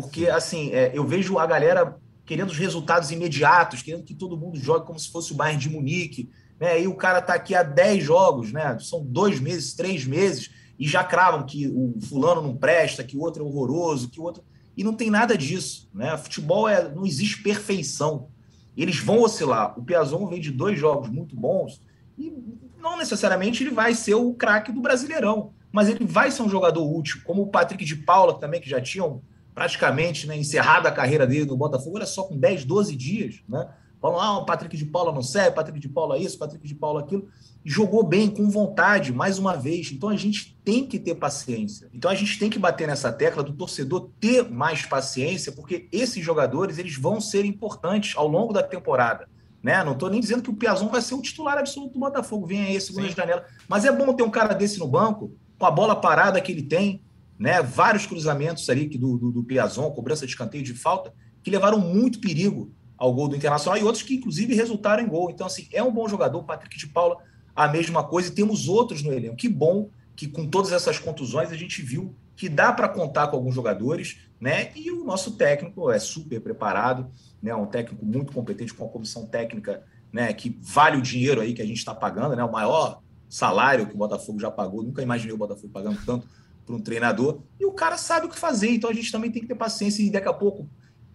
[0.00, 4.58] Porque, assim, é, eu vejo a galera querendo os resultados imediatos, querendo que todo mundo
[4.58, 6.28] jogue como se fosse o Bayern de Munique.
[6.60, 6.82] Né?
[6.82, 8.76] E o cara está aqui há 10 jogos, né?
[8.78, 13.20] São dois meses, três meses, e já cravam que o fulano não presta, que o
[13.20, 14.44] outro é horroroso, que o outro.
[14.76, 15.88] E não tem nada disso.
[15.94, 16.14] Né?
[16.18, 16.92] Futebol é.
[16.92, 18.28] não existe perfeição.
[18.76, 19.78] Eles vão oscilar.
[19.78, 21.80] O Piazon vem de dois jogos muito bons
[22.18, 22.32] e
[22.78, 26.84] não necessariamente ele vai ser o craque do Brasileirão, mas ele vai ser um jogador
[26.84, 29.22] útil, como o Patrick de Paula também, que já tinham
[29.56, 33.66] praticamente né, encerrada a carreira dele no Botafogo, era só com 10, 12 dias, né?
[33.98, 37.00] Falam, ah, o Patrick de Paula não serve, Patrick de Paula isso, Patrick de Paula
[37.00, 37.26] aquilo.
[37.64, 39.90] E jogou bem, com vontade, mais uma vez.
[39.90, 41.88] Então a gente tem que ter paciência.
[41.94, 46.22] Então a gente tem que bater nessa tecla do torcedor ter mais paciência, porque esses
[46.22, 49.26] jogadores eles vão ser importantes ao longo da temporada.
[49.62, 49.82] Né?
[49.82, 52.66] Não estou nem dizendo que o Piazon vai ser o titular absoluto do Botafogo, vem
[52.66, 53.46] aí, segunda janela.
[53.66, 56.62] Mas é bom ter um cara desse no banco, com a bola parada que ele
[56.62, 57.00] tem,
[57.38, 57.62] né?
[57.62, 61.12] Vários cruzamentos ali do, do, do Piazon, cobrança de escanteio de falta,
[61.42, 65.30] que levaram muito perigo ao gol do Internacional e outros que, inclusive, resultaram em gol.
[65.30, 66.42] Então, assim, é um bom jogador.
[66.44, 67.18] Patrick de Paula,
[67.54, 68.28] a mesma coisa.
[68.28, 69.36] E temos outros no elenco.
[69.36, 73.36] Que bom que, com todas essas contusões, a gente viu que dá para contar com
[73.36, 74.70] alguns jogadores, né?
[74.74, 77.10] E o nosso técnico é super preparado,
[77.42, 77.54] né?
[77.54, 79.82] Um técnico muito competente, com uma comissão técnica,
[80.12, 80.32] né?
[80.32, 82.44] Que vale o dinheiro aí que a gente está pagando, né?
[82.44, 84.82] O maior salário que o Botafogo já pagou.
[84.82, 86.26] Nunca imaginei o Botafogo pagando tanto
[86.66, 89.40] para um treinador, e o cara sabe o que fazer, então a gente também tem
[89.40, 90.68] que ter paciência e daqui a pouco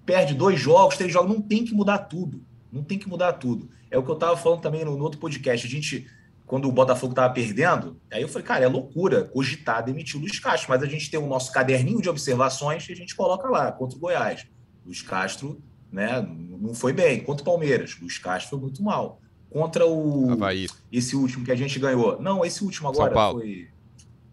[0.06, 2.42] perde dois jogos, três jogos, não tem que mudar tudo,
[2.72, 3.70] não tem que mudar tudo.
[3.92, 6.08] É o que eu estava falando também no, no, outro podcast, a gente,
[6.48, 10.40] quando o Botafogo estava perdendo, aí eu falei, cara, é loucura cogitar demitir o Luiz
[10.40, 13.72] Castro, mas a gente tem o nosso caderninho de observações e a gente coloca lá,
[13.74, 14.48] contra o Goiás.
[14.86, 16.26] Luiz Castro né,
[16.62, 19.20] não foi bem, contra o Palmeiras, Luiz Castro foi muito mal.
[19.50, 20.32] Contra o.
[20.32, 20.66] Havaí.
[20.90, 22.22] Esse último que a gente ganhou.
[22.22, 23.68] Não, esse último agora foi.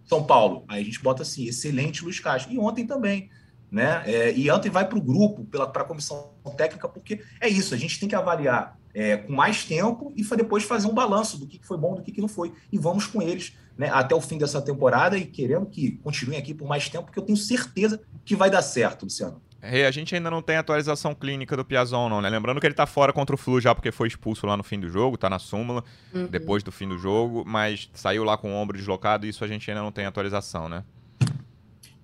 [0.08, 0.64] São Paulo.
[0.66, 2.52] Aí a gente bota assim, excelente Luiz Castro.
[2.52, 3.30] E ontem também.
[3.70, 4.02] Né?
[4.06, 7.76] É, e ontem vai para o grupo, para a comissão técnica, porque é isso, a
[7.76, 11.60] gente tem que avaliar é, com mais tempo e depois fazer um balanço do que
[11.62, 12.54] foi bom, do que não foi.
[12.72, 16.54] E vamos com eles né, até o fim dessa temporada e querendo que continuem aqui
[16.54, 19.42] por mais tempo, porque eu tenho certeza que vai dar certo, Luciano.
[19.60, 22.28] Hey, a gente ainda não tem atualização clínica do Piazon, não, né?
[22.30, 24.78] Lembrando que ele tá fora contra o Flu já porque foi expulso lá no fim
[24.78, 25.82] do jogo, tá na súmula,
[26.14, 26.26] uhum.
[26.26, 29.48] depois do fim do jogo, mas saiu lá com o ombro deslocado e isso a
[29.48, 30.84] gente ainda não tem atualização, né?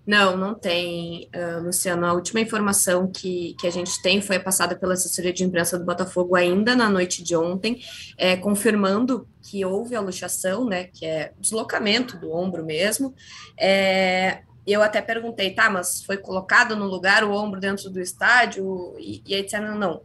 [0.06, 2.04] Não, não tem, uh, Luciano.
[2.04, 5.84] A última informação que, que a gente tem foi passada pela assessoria de imprensa do
[5.84, 7.80] Botafogo ainda na noite de ontem,
[8.18, 13.14] é, confirmando que houve a luxação, né, que é deslocamento do ombro mesmo.
[13.58, 14.42] É,
[14.72, 18.94] eu até perguntei, tá, mas foi colocado no lugar o ombro dentro do estádio?
[18.98, 20.02] E, e aí disseram, não.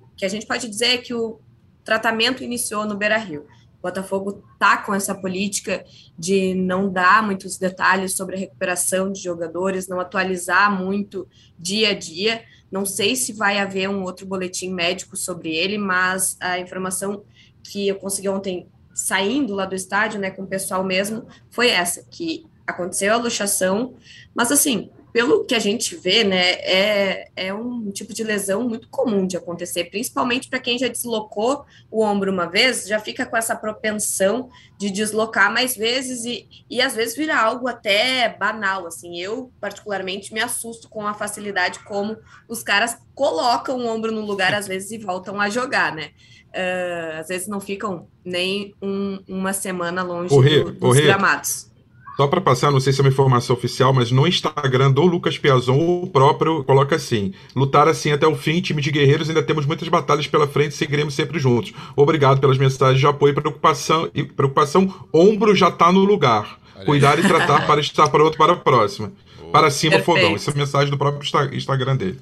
[0.00, 1.40] O que a gente pode dizer é que o
[1.82, 3.46] tratamento iniciou no Beira-Rio.
[3.84, 5.84] Botafogo tá com essa política
[6.18, 11.28] de não dar muitos detalhes sobre a recuperação de jogadores, não atualizar muito
[11.58, 12.42] dia a dia.
[12.72, 17.24] Não sei se vai haver um outro boletim médico sobre ele, mas a informação
[17.62, 22.02] que eu consegui ontem saindo lá do estádio, né, com o pessoal mesmo, foi essa,
[22.10, 23.94] que aconteceu a luxação,
[24.34, 28.88] mas assim, pelo que a gente vê, né, é, é um tipo de lesão muito
[28.88, 33.36] comum de acontecer, principalmente para quem já deslocou o ombro uma vez, já fica com
[33.36, 39.20] essa propensão de deslocar mais vezes e, e às vezes vira algo até banal, assim,
[39.20, 42.16] eu particularmente me assusto com a facilidade como
[42.48, 46.10] os caras colocam o ombro no lugar às vezes e voltam a jogar, né,
[46.48, 51.72] uh, às vezes não ficam nem um, uma semana longe do, dos gramados.
[52.16, 55.36] Só para passar, não sei se é uma informação oficial, mas no Instagram do Lucas
[55.36, 59.66] Piazon, o próprio coloca assim: lutar assim até o fim, time de guerreiros, ainda temos
[59.66, 61.72] muitas batalhas pela frente, seguiremos sempre juntos.
[61.96, 64.08] Obrigado pelas mensagens de apoio e preocupação.
[64.14, 66.60] E preocupação, ombro já está no lugar.
[66.84, 69.12] Cuidar e tratar para estar para outro para a próxima.
[69.50, 70.20] Para cima, Perfeito.
[70.20, 70.34] fogão.
[70.36, 72.20] Essa é a mensagem do próprio Instagram dele.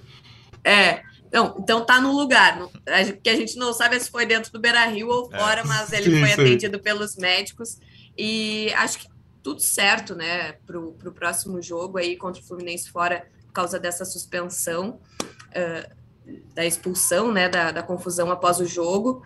[0.64, 1.00] É.
[1.32, 2.58] Não, então tá no lugar.
[3.22, 5.38] Que a gente não sabe se foi dentro do Beira Rio ou é.
[5.38, 5.64] fora, é.
[5.64, 6.40] mas ele sim, foi sim.
[6.40, 7.78] atendido pelos médicos.
[8.16, 9.06] E acho que
[9.42, 14.04] tudo certo, né, para o próximo jogo aí contra o Fluminense fora por causa dessa
[14.04, 15.00] suspensão,
[15.48, 16.02] uh,
[16.54, 19.22] da expulsão, né, da, da, confusão após o jogo.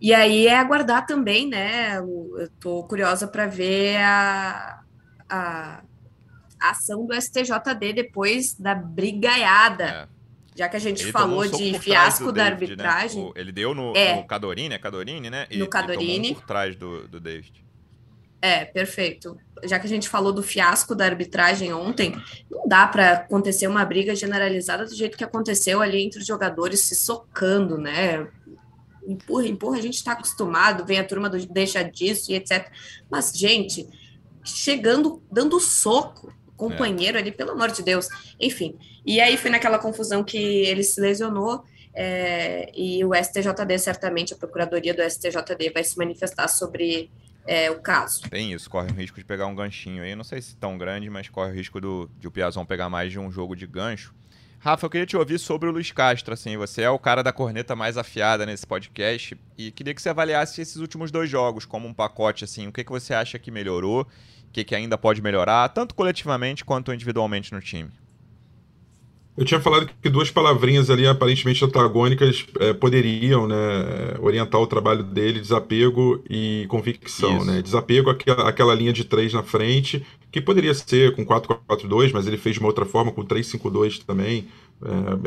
[0.00, 4.82] E aí é aguardar também, né, eu tô curiosa para ver a,
[5.28, 5.82] a,
[6.60, 9.84] a, ação do STJD depois da brigaiada.
[10.10, 10.14] É.
[10.56, 12.84] Já que a gente ele falou de fiasco da David, né?
[12.84, 13.24] arbitragem.
[13.24, 13.32] Né?
[13.34, 14.16] ele deu no, é.
[14.16, 15.46] no Cadorini, é Cadorini, né?
[15.50, 16.32] E, no Cadorini.
[16.32, 17.63] por trás do, do David.
[18.44, 19.38] É, perfeito.
[19.62, 22.14] Já que a gente falou do fiasco da arbitragem ontem,
[22.50, 26.80] não dá para acontecer uma briga generalizada do jeito que aconteceu ali entre os jogadores
[26.80, 28.28] se socando, né?
[29.08, 32.70] Empurra, empurra, a gente está acostumado, vem a turma do deixa disso e etc.
[33.10, 33.88] Mas, gente,
[34.44, 37.22] chegando, dando soco, companheiro é.
[37.22, 38.08] ali, pelo amor de Deus.
[38.38, 38.76] Enfim,
[39.06, 41.64] e aí foi naquela confusão que ele se lesionou.
[41.94, 47.10] É, e o STJD, certamente, a Procuradoria do STJD vai se manifestar sobre
[47.46, 48.22] é, o caso.
[48.28, 50.14] Tem isso, corre o risco de pegar um ganchinho aí.
[50.14, 53.12] Não sei se tão grande, mas corre o risco do, de o Piazon pegar mais
[53.12, 54.14] de um jogo de gancho.
[54.58, 56.32] Rafa, eu queria te ouvir sobre o Luiz Castro.
[56.32, 60.08] Assim, você é o cara da corneta mais afiada nesse podcast e queria que você
[60.08, 62.44] avaliasse esses últimos dois jogos como um pacote.
[62.44, 65.94] Assim, o que, que você acha que melhorou, o que, que ainda pode melhorar, tanto
[65.94, 67.90] coletivamente quanto individualmente no time?
[69.36, 73.56] Eu tinha falado que duas palavrinhas ali aparentemente antagônicas é, poderiam né,
[74.20, 77.44] orientar o trabalho dele, desapego e convicção.
[77.44, 77.60] Né?
[77.60, 82.38] Desapego, aquela, aquela linha de três na frente, que poderia ser com 4-4-2, mas ele
[82.38, 84.46] fez de uma outra forma, com 3-5-2 também.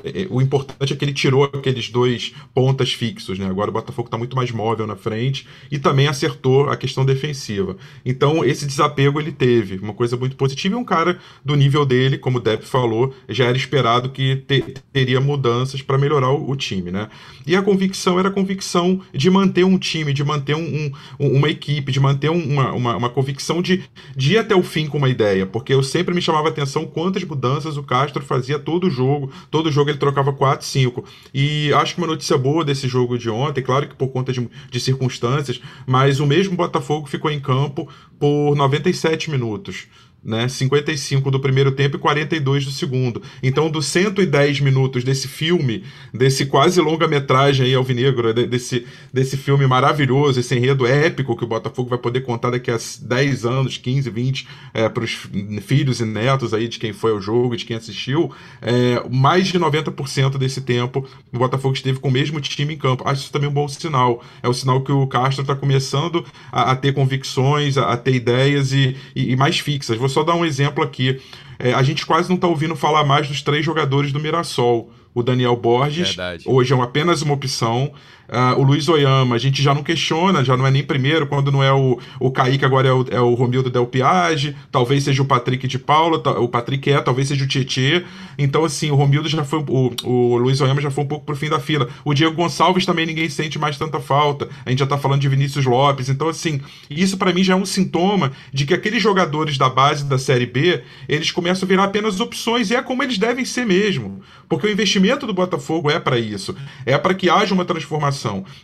[0.03, 3.47] É, é, o importante é que ele tirou aqueles dois pontas fixos, né?
[3.47, 7.75] Agora o Botafogo está muito mais móvel na frente e também acertou a questão defensiva.
[8.05, 12.17] Então esse desapego ele teve, uma coisa muito positiva e um cara do nível dele,
[12.17, 16.55] como o Depp falou, já era esperado que te, teria mudanças para melhorar o, o,
[16.55, 17.09] time, né?
[17.45, 21.49] E a convicção era a convicção de manter um time, de manter um, um, uma
[21.49, 23.83] equipe, de manter uma, uma, uma, convicção de,
[24.15, 26.85] de ir até o fim com uma ideia, porque eu sempre me chamava a atenção
[26.85, 31.03] quantas mudanças o Castro fazia todo jogo todo jogo ele trocava 4, 5.
[31.33, 34.49] E acho que uma notícia boa desse jogo de ontem, claro que por conta de,
[34.69, 37.87] de circunstâncias, mas o mesmo Botafogo ficou em campo
[38.19, 39.87] por 97 minutos
[40.23, 40.47] né?
[40.47, 43.21] 55 do primeiro tempo e 42 do segundo.
[43.41, 50.39] Então, dos 110 minutos desse filme, desse quase longa-metragem aí alvinegro, desse, desse filme maravilhoso,
[50.39, 54.47] esse enredo épico que o Botafogo vai poder contar daqui a 10 anos, 15, 20,
[54.73, 55.17] é, para os
[55.61, 59.59] filhos e netos aí de quem foi ao jogo de quem assistiu, é, mais de
[59.59, 63.07] 90% desse tempo o Botafogo esteve com o mesmo time em campo.
[63.07, 64.23] Acho isso também um bom sinal.
[64.41, 68.15] É o sinal que o Castro está começando a, a, ter convicções, a, a ter
[68.15, 69.97] ideias e, e, e mais fixas.
[70.07, 71.21] Vou só dar um exemplo aqui.
[71.59, 74.89] É, a gente quase não está ouvindo falar mais dos três jogadores do Mirassol.
[75.13, 76.43] O Daniel Borges, Verdade.
[76.47, 77.91] hoje é apenas uma opção.
[78.29, 81.51] Uh, o Luiz Oyama, a gente já não questiona, já não é nem primeiro, quando
[81.51, 85.21] não é o, o Kaique, agora é o, é o Romildo Del Piage, talvez seja
[85.21, 88.03] o Patrick de Paula, o Patrick é, talvez seja o Tietê.
[88.37, 89.63] Então, assim, o Romildo já foi.
[89.67, 91.87] O, o Luiz Oyama já foi um pouco pro fim da fila.
[92.03, 94.47] O Diego Gonçalves também ninguém sente mais tanta falta.
[94.65, 96.09] A gente já tá falando de Vinícius Lopes.
[96.09, 100.03] Então, assim, isso para mim já é um sintoma de que aqueles jogadores da base
[100.05, 103.65] da Série B, eles começam a virar apenas opções, e é como eles devem ser
[103.65, 104.21] mesmo.
[104.49, 106.55] Porque o investimento do Botafogo é para isso.
[106.85, 108.16] É para que haja uma transformação.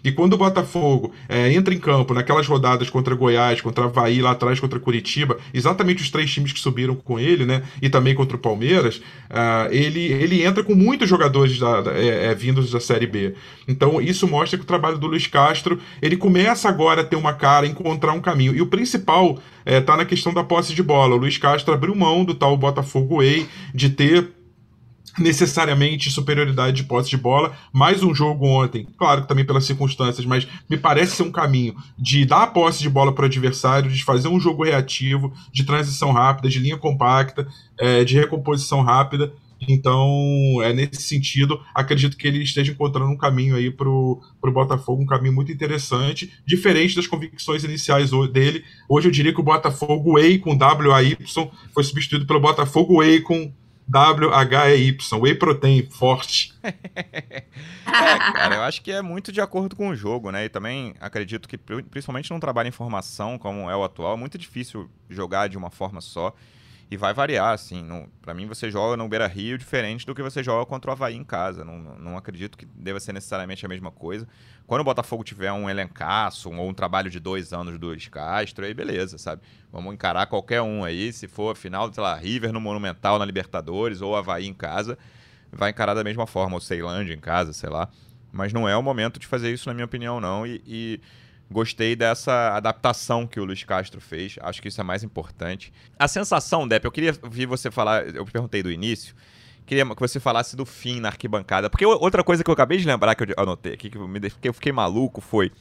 [0.03, 4.31] E quando o Botafogo é, entra em campo naquelas rodadas contra Goiás, contra Havaí, lá
[4.31, 7.63] atrás contra Curitiba, exatamente os três times que subiram com ele, né?
[7.81, 12.31] E também contra o Palmeiras, uh, ele, ele entra com muitos jogadores da, da, é,
[12.31, 13.33] é, vindos da Série B.
[13.67, 17.33] Então isso mostra que o trabalho do Luiz Castro ele começa agora a ter uma
[17.33, 18.55] cara, encontrar um caminho.
[18.55, 21.15] E o principal está é, na questão da posse de bola.
[21.15, 24.27] O Luiz Castro abriu mão do tal Botafogo Way de ter
[25.17, 27.55] necessariamente superioridade de posse de bola.
[27.71, 31.75] Mais um jogo ontem, claro que também pelas circunstâncias, mas me parece ser um caminho
[31.97, 35.63] de dar a posse de bola para o adversário, de fazer um jogo reativo, de
[35.63, 37.47] transição rápida, de linha compacta,
[37.79, 39.33] é, de recomposição rápida.
[39.67, 45.01] Então, é nesse sentido, acredito que ele esteja encontrando um caminho aí para o Botafogo,
[45.01, 48.63] um caminho muito interessante, diferente das convicções iniciais dele.
[48.89, 51.17] Hoje eu diria que o Botafogo Whey com W-A-Y
[51.73, 53.53] foi substituído pelo Botafogo Whey com
[53.87, 56.53] W-H-E-Y, Whey Protein, forte.
[56.63, 57.43] é,
[57.85, 60.45] cara, eu acho que é muito de acordo com o jogo, né?
[60.45, 64.37] E também acredito que, principalmente num trabalho em formação como é o atual, é muito
[64.37, 66.33] difícil jogar de uma forma só.
[66.93, 67.87] E vai variar, assim.
[68.21, 71.15] para mim, você joga no Beira Rio diferente do que você joga contra o Havaí
[71.15, 71.65] em casa.
[71.65, 74.27] Não, não acredito que deva ser necessariamente a mesma coisa.
[74.67, 78.07] Quando o Botafogo tiver um elencaço um, ou um trabalho de dois anos do Luiz
[78.07, 79.41] Castro, aí beleza, sabe?
[79.71, 81.11] Vamos encarar qualquer um aí.
[81.11, 84.95] Se for final, sei lá, River no Monumental na Libertadores ou Havaí em casa,
[85.51, 86.57] vai encarar da mesma forma.
[86.57, 87.89] Ou Ceilândia em casa, sei lá.
[88.31, 90.45] Mas não é o momento de fazer isso, na minha opinião, não.
[90.45, 91.01] e, e
[91.51, 94.37] Gostei dessa adaptação que o Luiz Castro fez.
[94.41, 95.71] Acho que isso é mais importante.
[95.99, 98.07] A sensação, Depp, eu queria ouvir você falar.
[98.07, 99.15] Eu perguntei do início.
[99.65, 101.69] Queria que você falasse do fim na arquibancada.
[101.69, 104.19] Porque outra coisa que eu acabei de lembrar, que eu anotei aqui, que eu, me,
[104.19, 105.51] que eu fiquei maluco, foi.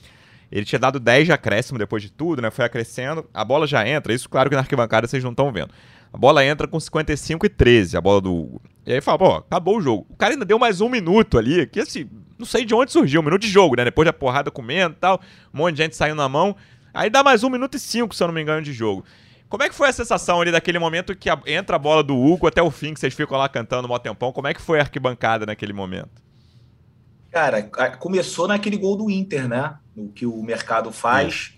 [0.51, 2.51] Ele tinha dado 10 de acréscimo depois de tudo, né?
[2.51, 3.29] Foi acrescendo.
[3.33, 4.13] A bola já entra.
[4.13, 5.73] Isso, claro que na arquibancada vocês não estão vendo.
[6.13, 8.63] A bola entra com 55 e 13, a bola do Hugo.
[8.85, 10.07] E aí fala, pô, acabou o jogo.
[10.11, 12.07] O cara ainda deu mais um minuto ali, que assim,
[12.43, 13.85] não sei de onde surgiu, um minuto de jogo, né?
[13.85, 15.21] Depois da porrada comendo e tal,
[15.55, 16.57] um monte de gente saindo na mão.
[16.93, 19.05] Aí dá mais um minuto e cinco, se eu não me engano, de jogo.
[19.49, 22.17] Como é que foi a sensação ali daquele momento que a, entra a bola do
[22.17, 24.33] Hugo até o fim, que vocês ficam lá cantando mó tempão?
[24.33, 26.11] Como é que foi a arquibancada naquele momento?
[27.31, 27.63] Cara,
[27.99, 29.77] começou naquele gol do Inter, né?
[29.97, 31.55] O que o mercado faz.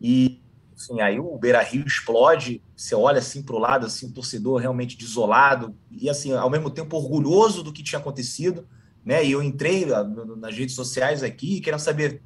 [0.00, 0.40] E
[0.74, 2.62] assim, aí o Beira Rio explode.
[2.74, 6.70] Você olha assim para o lado, assim, o torcedor realmente desolado e assim, ao mesmo
[6.70, 8.66] tempo orgulhoso do que tinha acontecido
[9.04, 9.24] né?
[9.24, 9.86] E eu entrei
[10.36, 12.22] nas redes sociais aqui querendo saber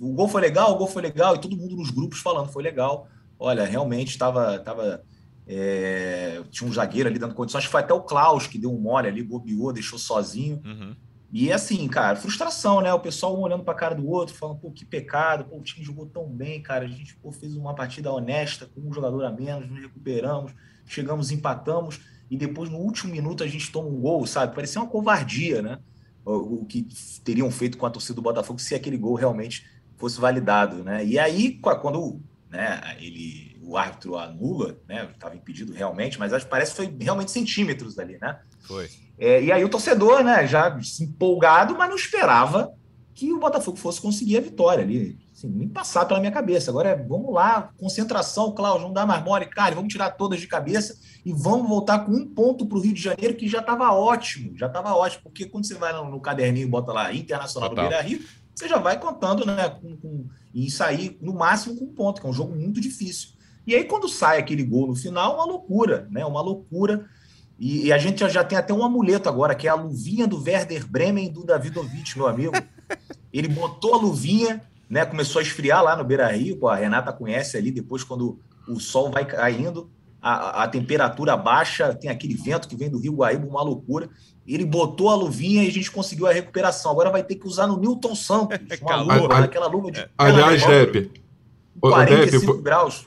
[0.00, 2.62] o gol foi legal, o gol foi legal, e todo mundo nos grupos falando foi
[2.62, 3.08] legal.
[3.38, 4.58] Olha, realmente estava.
[4.58, 5.02] Tava,
[5.46, 7.60] é, tinha um zagueiro ali dando condições.
[7.60, 10.60] Acho que foi até o Klaus que deu um mole ali, bobeou, deixou sozinho.
[10.64, 10.94] Uhum.
[11.30, 12.92] E assim, cara, frustração, né?
[12.92, 15.62] O pessoal um olhando para a cara do outro, falando, pô, que pecado, pô, o
[15.62, 16.84] time jogou tão bem, cara.
[16.84, 20.52] A gente pô, fez uma partida honesta, com um jogador a menos, nos recuperamos,
[20.86, 22.00] chegamos, empatamos,
[22.30, 24.54] e depois, no último minuto, a gente toma um gol, sabe?
[24.54, 25.78] Parecia uma covardia, né?
[26.36, 26.86] O que
[27.24, 29.66] teriam feito com a torcida do Botafogo se aquele gol realmente
[29.96, 31.04] fosse validado, né?
[31.04, 32.20] E aí, quando
[32.50, 35.08] né, ele, o árbitro anula, né?
[35.12, 38.38] Estava impedido realmente, mas acho que parece que foi realmente centímetros ali, né?
[38.60, 38.88] Foi.
[39.18, 42.72] É, e aí o torcedor, né, já empolgado, mas não esperava
[43.14, 45.18] que o Botafogo fosse conseguir a vitória ali.
[45.38, 46.70] Assim, nem passar pela minha cabeça.
[46.70, 50.48] Agora é, vamos lá, concentração, Cláudio, não dá mais mole, cara, vamos tirar todas de
[50.48, 53.92] cabeça e vamos voltar com um ponto para o Rio de Janeiro, que já estava
[53.92, 57.68] ótimo, já estava ótimo, porque quando você vai no, no caderninho e bota lá Internacional
[57.68, 57.84] Total.
[57.84, 58.20] do Beira Rio,
[58.52, 62.26] você já vai contando, né, com, com, e sair no máximo com um ponto, que
[62.26, 63.30] é um jogo muito difícil.
[63.64, 66.24] E aí, quando sai aquele gol no final, uma loucura, né?
[66.24, 67.06] Uma loucura.
[67.58, 70.26] E, e, a gente já, já tem até um amuleto agora, que é a luvinha
[70.26, 72.54] do Werder Bremen do Davidovich, meu amigo.
[73.30, 75.04] Ele botou a luvinha, né?
[75.04, 79.10] Começou a esfriar lá no Beira Rio, a Renata conhece ali, depois quando o sol
[79.10, 83.62] vai caindo, a, a temperatura baixa, tem aquele vento que vem do Rio Guaíba, uma
[83.62, 84.08] loucura.
[84.46, 86.90] Ele botou a luvinha e a gente conseguiu a recuperação.
[86.90, 90.08] Agora vai ter que usar no Newton Santos, uma luva, aquela luva de.
[90.16, 91.22] Aliás, Depp.
[91.80, 93.06] 45 graus.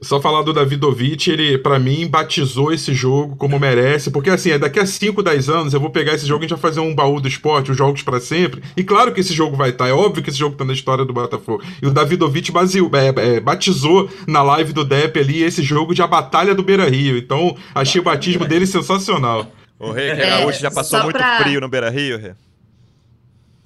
[0.00, 4.58] Só falar do Davidovich, ele, para mim, batizou esse jogo como merece, porque assim, é
[4.58, 6.80] daqui a 5, 10 anos eu vou pegar esse jogo e a gente vai fazer
[6.80, 8.62] um baú do esporte, os jogos para sempre.
[8.76, 10.72] E claro que esse jogo vai estar, tá, é óbvio que esse jogo tá na
[10.72, 11.64] história do Botafogo.
[11.82, 16.00] E o Davidovich baseou, é, é, batizou na live do Depp ali esse jogo de
[16.00, 17.18] a Batalha do Beira Rio.
[17.18, 19.50] Então, achei o batismo dele sensacional.
[19.80, 21.38] O Rei que é, Gaúcho já passou muito pra...
[21.38, 22.32] frio no Beira Rio, Rei?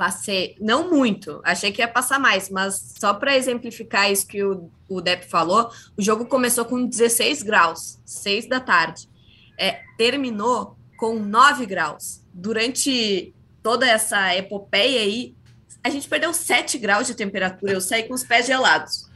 [0.03, 4.68] Passei, não muito, achei que ia passar mais, mas só para exemplificar isso que o,
[4.88, 9.09] o Depp falou, o jogo começou com 16 graus, 6 da tarde.
[9.57, 12.20] É, terminou com 9 graus.
[12.34, 13.32] Durante
[13.62, 15.36] toda essa epopeia aí,
[15.84, 19.09] a gente perdeu 7 graus de temperatura, eu saí com os pés gelados.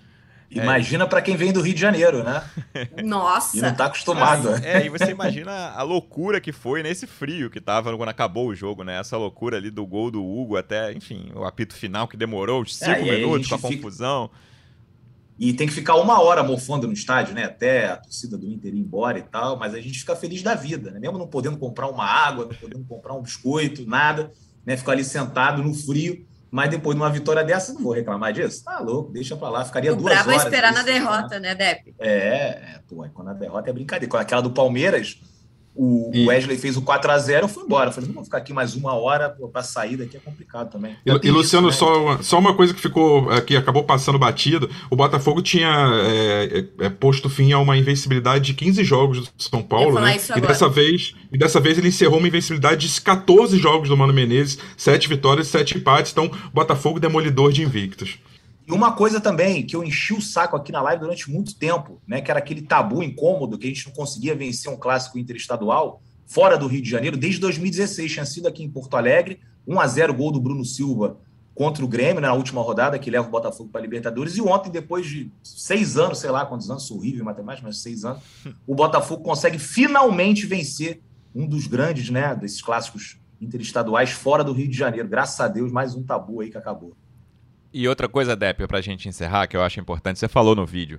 [0.51, 0.63] É.
[0.63, 1.07] Imagina é.
[1.07, 2.43] para quem vem do Rio de Janeiro, né?
[3.05, 3.57] Nossa!
[3.57, 4.55] E não tá acostumado.
[4.65, 8.55] é, e você imagina a loucura que foi nesse frio que tava quando acabou o
[8.55, 8.99] jogo, né?
[8.99, 12.77] Essa loucura ali do gol do Hugo até, enfim, o apito final que demorou os
[12.77, 13.75] cinco é, minutos com a fica...
[13.75, 14.31] confusão.
[15.39, 17.45] E tem que ficar uma hora mofando no estádio, né?
[17.45, 20.55] Até a torcida do Inter ir embora e tal, mas a gente fica feliz da
[20.55, 20.99] vida, né?
[20.99, 24.33] Mesmo não podendo comprar uma água, não podendo comprar um biscoito, nada,
[24.65, 24.77] né?
[24.77, 26.25] Ficar ali sentado no frio
[26.57, 28.65] mas depois de uma vitória dessa, não vou reclamar disso.
[28.65, 30.25] Tá louco, deixa pra lá, ficaria o duas horas.
[30.25, 31.95] Bravo esperar na derrota, né, Depp?
[31.99, 34.19] É, é, pô, quando a derrota é brincadeira.
[34.19, 35.21] Aquela do Palmeiras,
[35.77, 36.27] o e...
[36.27, 37.91] Wesley fez o 4 a 0 eu fui embora.
[37.91, 40.97] Eu falei, não vou ficar aqui mais uma hora para sair daqui é complicado também.
[41.05, 42.17] E, e Luciano, isso, né?
[42.17, 46.87] só, só uma coisa que ficou aqui, acabou passando batido: o Botafogo tinha é, é,
[46.87, 50.17] é posto fim a uma invencibilidade de 15 jogos do São Paulo, né?
[50.37, 54.13] E dessa vez, e dessa vez ele encerrou uma invencibilidade de 14 jogos do Mano
[54.13, 56.13] Menezes, 7 vitórias, 7 empates.
[56.13, 58.19] Então, Botafogo demolidor de invictos.
[58.67, 62.03] E uma coisa também que eu enchi o saco aqui na live durante muito tempo,
[62.07, 66.03] né, que era aquele tabu incômodo que a gente não conseguia vencer um clássico interestadual
[66.27, 69.87] fora do Rio de Janeiro desde 2016, tinha sido aqui em Porto Alegre, 1 a
[69.87, 71.17] 0 gol do Bruno Silva
[71.55, 74.43] contra o Grêmio né, na última rodada que leva o Botafogo para a Libertadores e
[74.43, 78.05] ontem depois de seis anos, sei lá quantos anos, sou horrível em matemática, mas seis
[78.05, 78.21] anos,
[78.67, 81.01] o Botafogo consegue finalmente vencer
[81.33, 85.09] um dos grandes, né, desses clássicos interestaduais fora do Rio de Janeiro.
[85.09, 86.97] Graças a Deus, mais um tabu aí que acabou.
[87.79, 90.65] E outra coisa, Depp, para a gente encerrar, que eu acho importante, você falou no
[90.65, 90.99] vídeo.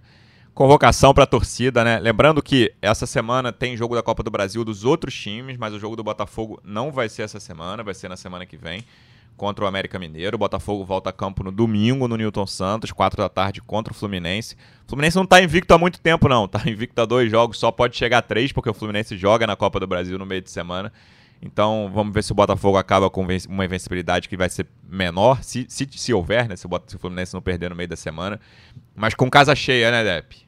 [0.54, 1.98] Convocação para a torcida, né?
[1.98, 5.80] Lembrando que essa semana tem jogo da Copa do Brasil dos outros times, mas o
[5.80, 8.86] jogo do Botafogo não vai ser essa semana, vai ser na semana que vem
[9.36, 10.36] contra o América Mineiro.
[10.36, 13.96] O Botafogo volta a campo no domingo no Newton Santos, 4 da tarde contra o
[13.96, 14.56] Fluminense.
[14.86, 16.46] O Fluminense não está invicto há muito tempo, não.
[16.46, 19.56] Está invicto a dois jogos, só pode chegar a três, porque o Fluminense joga na
[19.56, 20.94] Copa do Brasil no meio de semana.
[21.42, 25.66] Então vamos ver se o Botafogo acaba com uma invencibilidade que vai ser menor, se,
[25.70, 26.56] se, se houver, né?
[26.56, 28.40] Se o, se o Fluminense não perder no meio da semana.
[28.96, 30.48] Mas com casa cheia, né, Depp?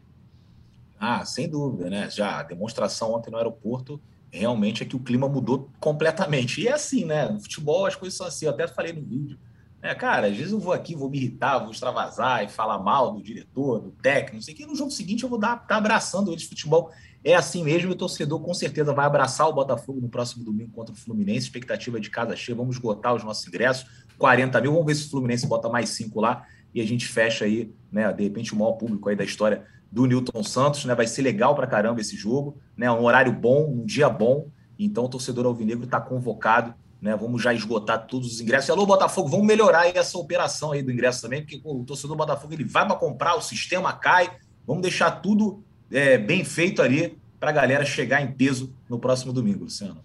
[0.99, 2.09] Ah, sem dúvida, né?
[2.09, 6.61] Já a demonstração ontem no aeroporto realmente é que o clima mudou completamente.
[6.61, 7.29] E é assim, né?
[7.29, 8.45] No futebol as coisas são assim.
[8.45, 9.37] Eu até falei no vídeo.
[9.81, 13.13] É, cara, às vezes eu vou aqui, vou me irritar, vou extravasar e falar mal
[13.13, 14.65] do diretor, do técnico, não sei o que.
[14.65, 16.43] No jogo seguinte eu vou dar, tá abraçando eles.
[16.43, 16.91] Futebol
[17.23, 17.91] é assim mesmo.
[17.91, 21.45] O torcedor com certeza vai abraçar o Botafogo no próximo domingo contra o Fluminense.
[21.47, 22.55] Expectativa de casa cheia.
[22.55, 23.85] Vamos esgotar os nossos ingressos.
[24.17, 24.71] 40 mil.
[24.71, 28.11] Vamos ver se o Fluminense bota mais cinco lá e a gente fecha aí, né?
[28.13, 30.93] De repente, o maior público aí da história do Newton Santos, né?
[30.93, 32.91] Vai ser legal para caramba esse jogo, né?
[32.91, 34.47] Um horário bom, um dia bom.
[34.77, 37.15] Então o torcedor alvinegro está convocado né?
[37.15, 38.69] Vamos já esgotar todos os ingressos.
[38.69, 42.17] Alô, Botafogo, vamos melhorar essa operação aí do ingresso também, porque pô, o torcedor do
[42.17, 44.29] Botafogo ele vai para comprar, o sistema cai.
[44.67, 49.31] Vamos deixar tudo é, bem feito ali para a galera chegar em peso no próximo
[49.31, 50.01] domingo, Luciano.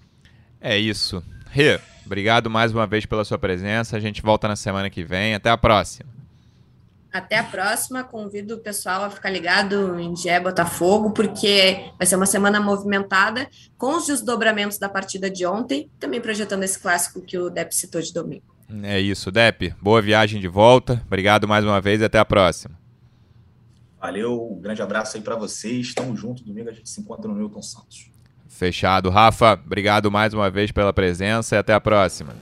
[0.61, 1.23] É isso.
[1.51, 3.97] Rê, obrigado mais uma vez pela sua presença.
[3.97, 5.35] A gente volta na semana que vem.
[5.35, 6.09] Até a próxima.
[7.13, 8.03] Até a próxima.
[8.03, 13.49] Convido o pessoal a ficar ligado em Gé Botafogo, porque vai ser uma semana movimentada
[13.77, 18.01] com os desdobramentos da partida de ontem, também projetando esse clássico que o Depp citou
[18.01, 18.55] de domingo.
[18.83, 19.75] É isso, Depp.
[19.81, 21.03] Boa viagem de volta.
[21.07, 22.84] Obrigado mais uma vez e até a próxima.
[24.05, 25.87] Valeu, um grande abraço aí para vocês.
[25.87, 26.43] Estamos juntos.
[26.43, 28.11] Domingo a gente se encontra no Milton Santos.
[28.47, 29.09] Fechado.
[29.09, 32.35] Rafa, obrigado mais uma vez pela presença e até a próxima.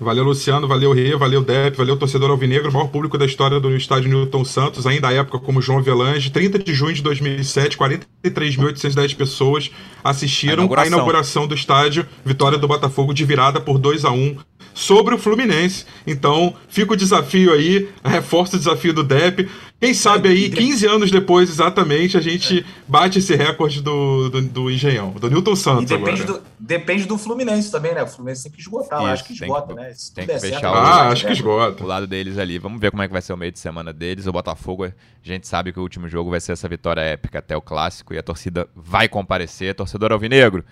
[0.00, 4.08] Valeu, Luciano, valeu, Rê, valeu, Depp, valeu, torcedor alvinegro, maior público da história do estádio
[4.08, 9.70] Newton Santos, ainda à época como João Avelange, 30 de junho de 2007, 43.810 pessoas
[10.02, 10.92] assistiram a inauguração.
[10.92, 14.38] inauguração do estádio, vitória do Botafogo de virada por 2 a 1
[14.74, 15.86] sobre o Fluminense.
[16.04, 19.48] Então, fica o desafio aí, reforça o desafio do Depp.
[19.84, 22.64] Quem sabe aí, 15 anos depois, exatamente, a gente é.
[22.88, 25.90] bate esse recorde do, do, do Engenhão, do Newton Santos.
[25.90, 26.38] E depende, agora.
[26.38, 28.02] Do, depende do Fluminense também, né?
[28.02, 29.92] O Fluminense tem que esgotar, Isso, acho que esgota, que, né?
[29.92, 31.84] Se tem que fechar certo, o, ah, acho que esgota.
[31.84, 32.58] o lado deles ali.
[32.58, 34.26] Vamos ver como é que vai ser o meio de semana deles.
[34.26, 37.54] O Botafogo, a gente sabe que o último jogo vai ser essa vitória épica até
[37.54, 39.74] o clássico e a torcida vai comparecer.
[39.74, 40.64] Torcedor Alvinegro,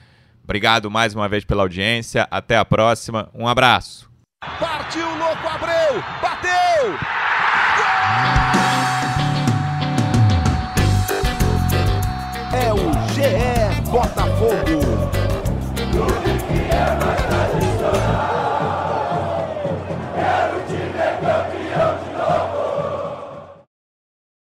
[0.42, 2.26] obrigado mais uma vez pela audiência.
[2.30, 3.28] Até a próxima.
[3.34, 4.10] Um abraço.
[4.58, 6.02] Partiu, louco, Abreu!
[6.22, 7.31] Bateu!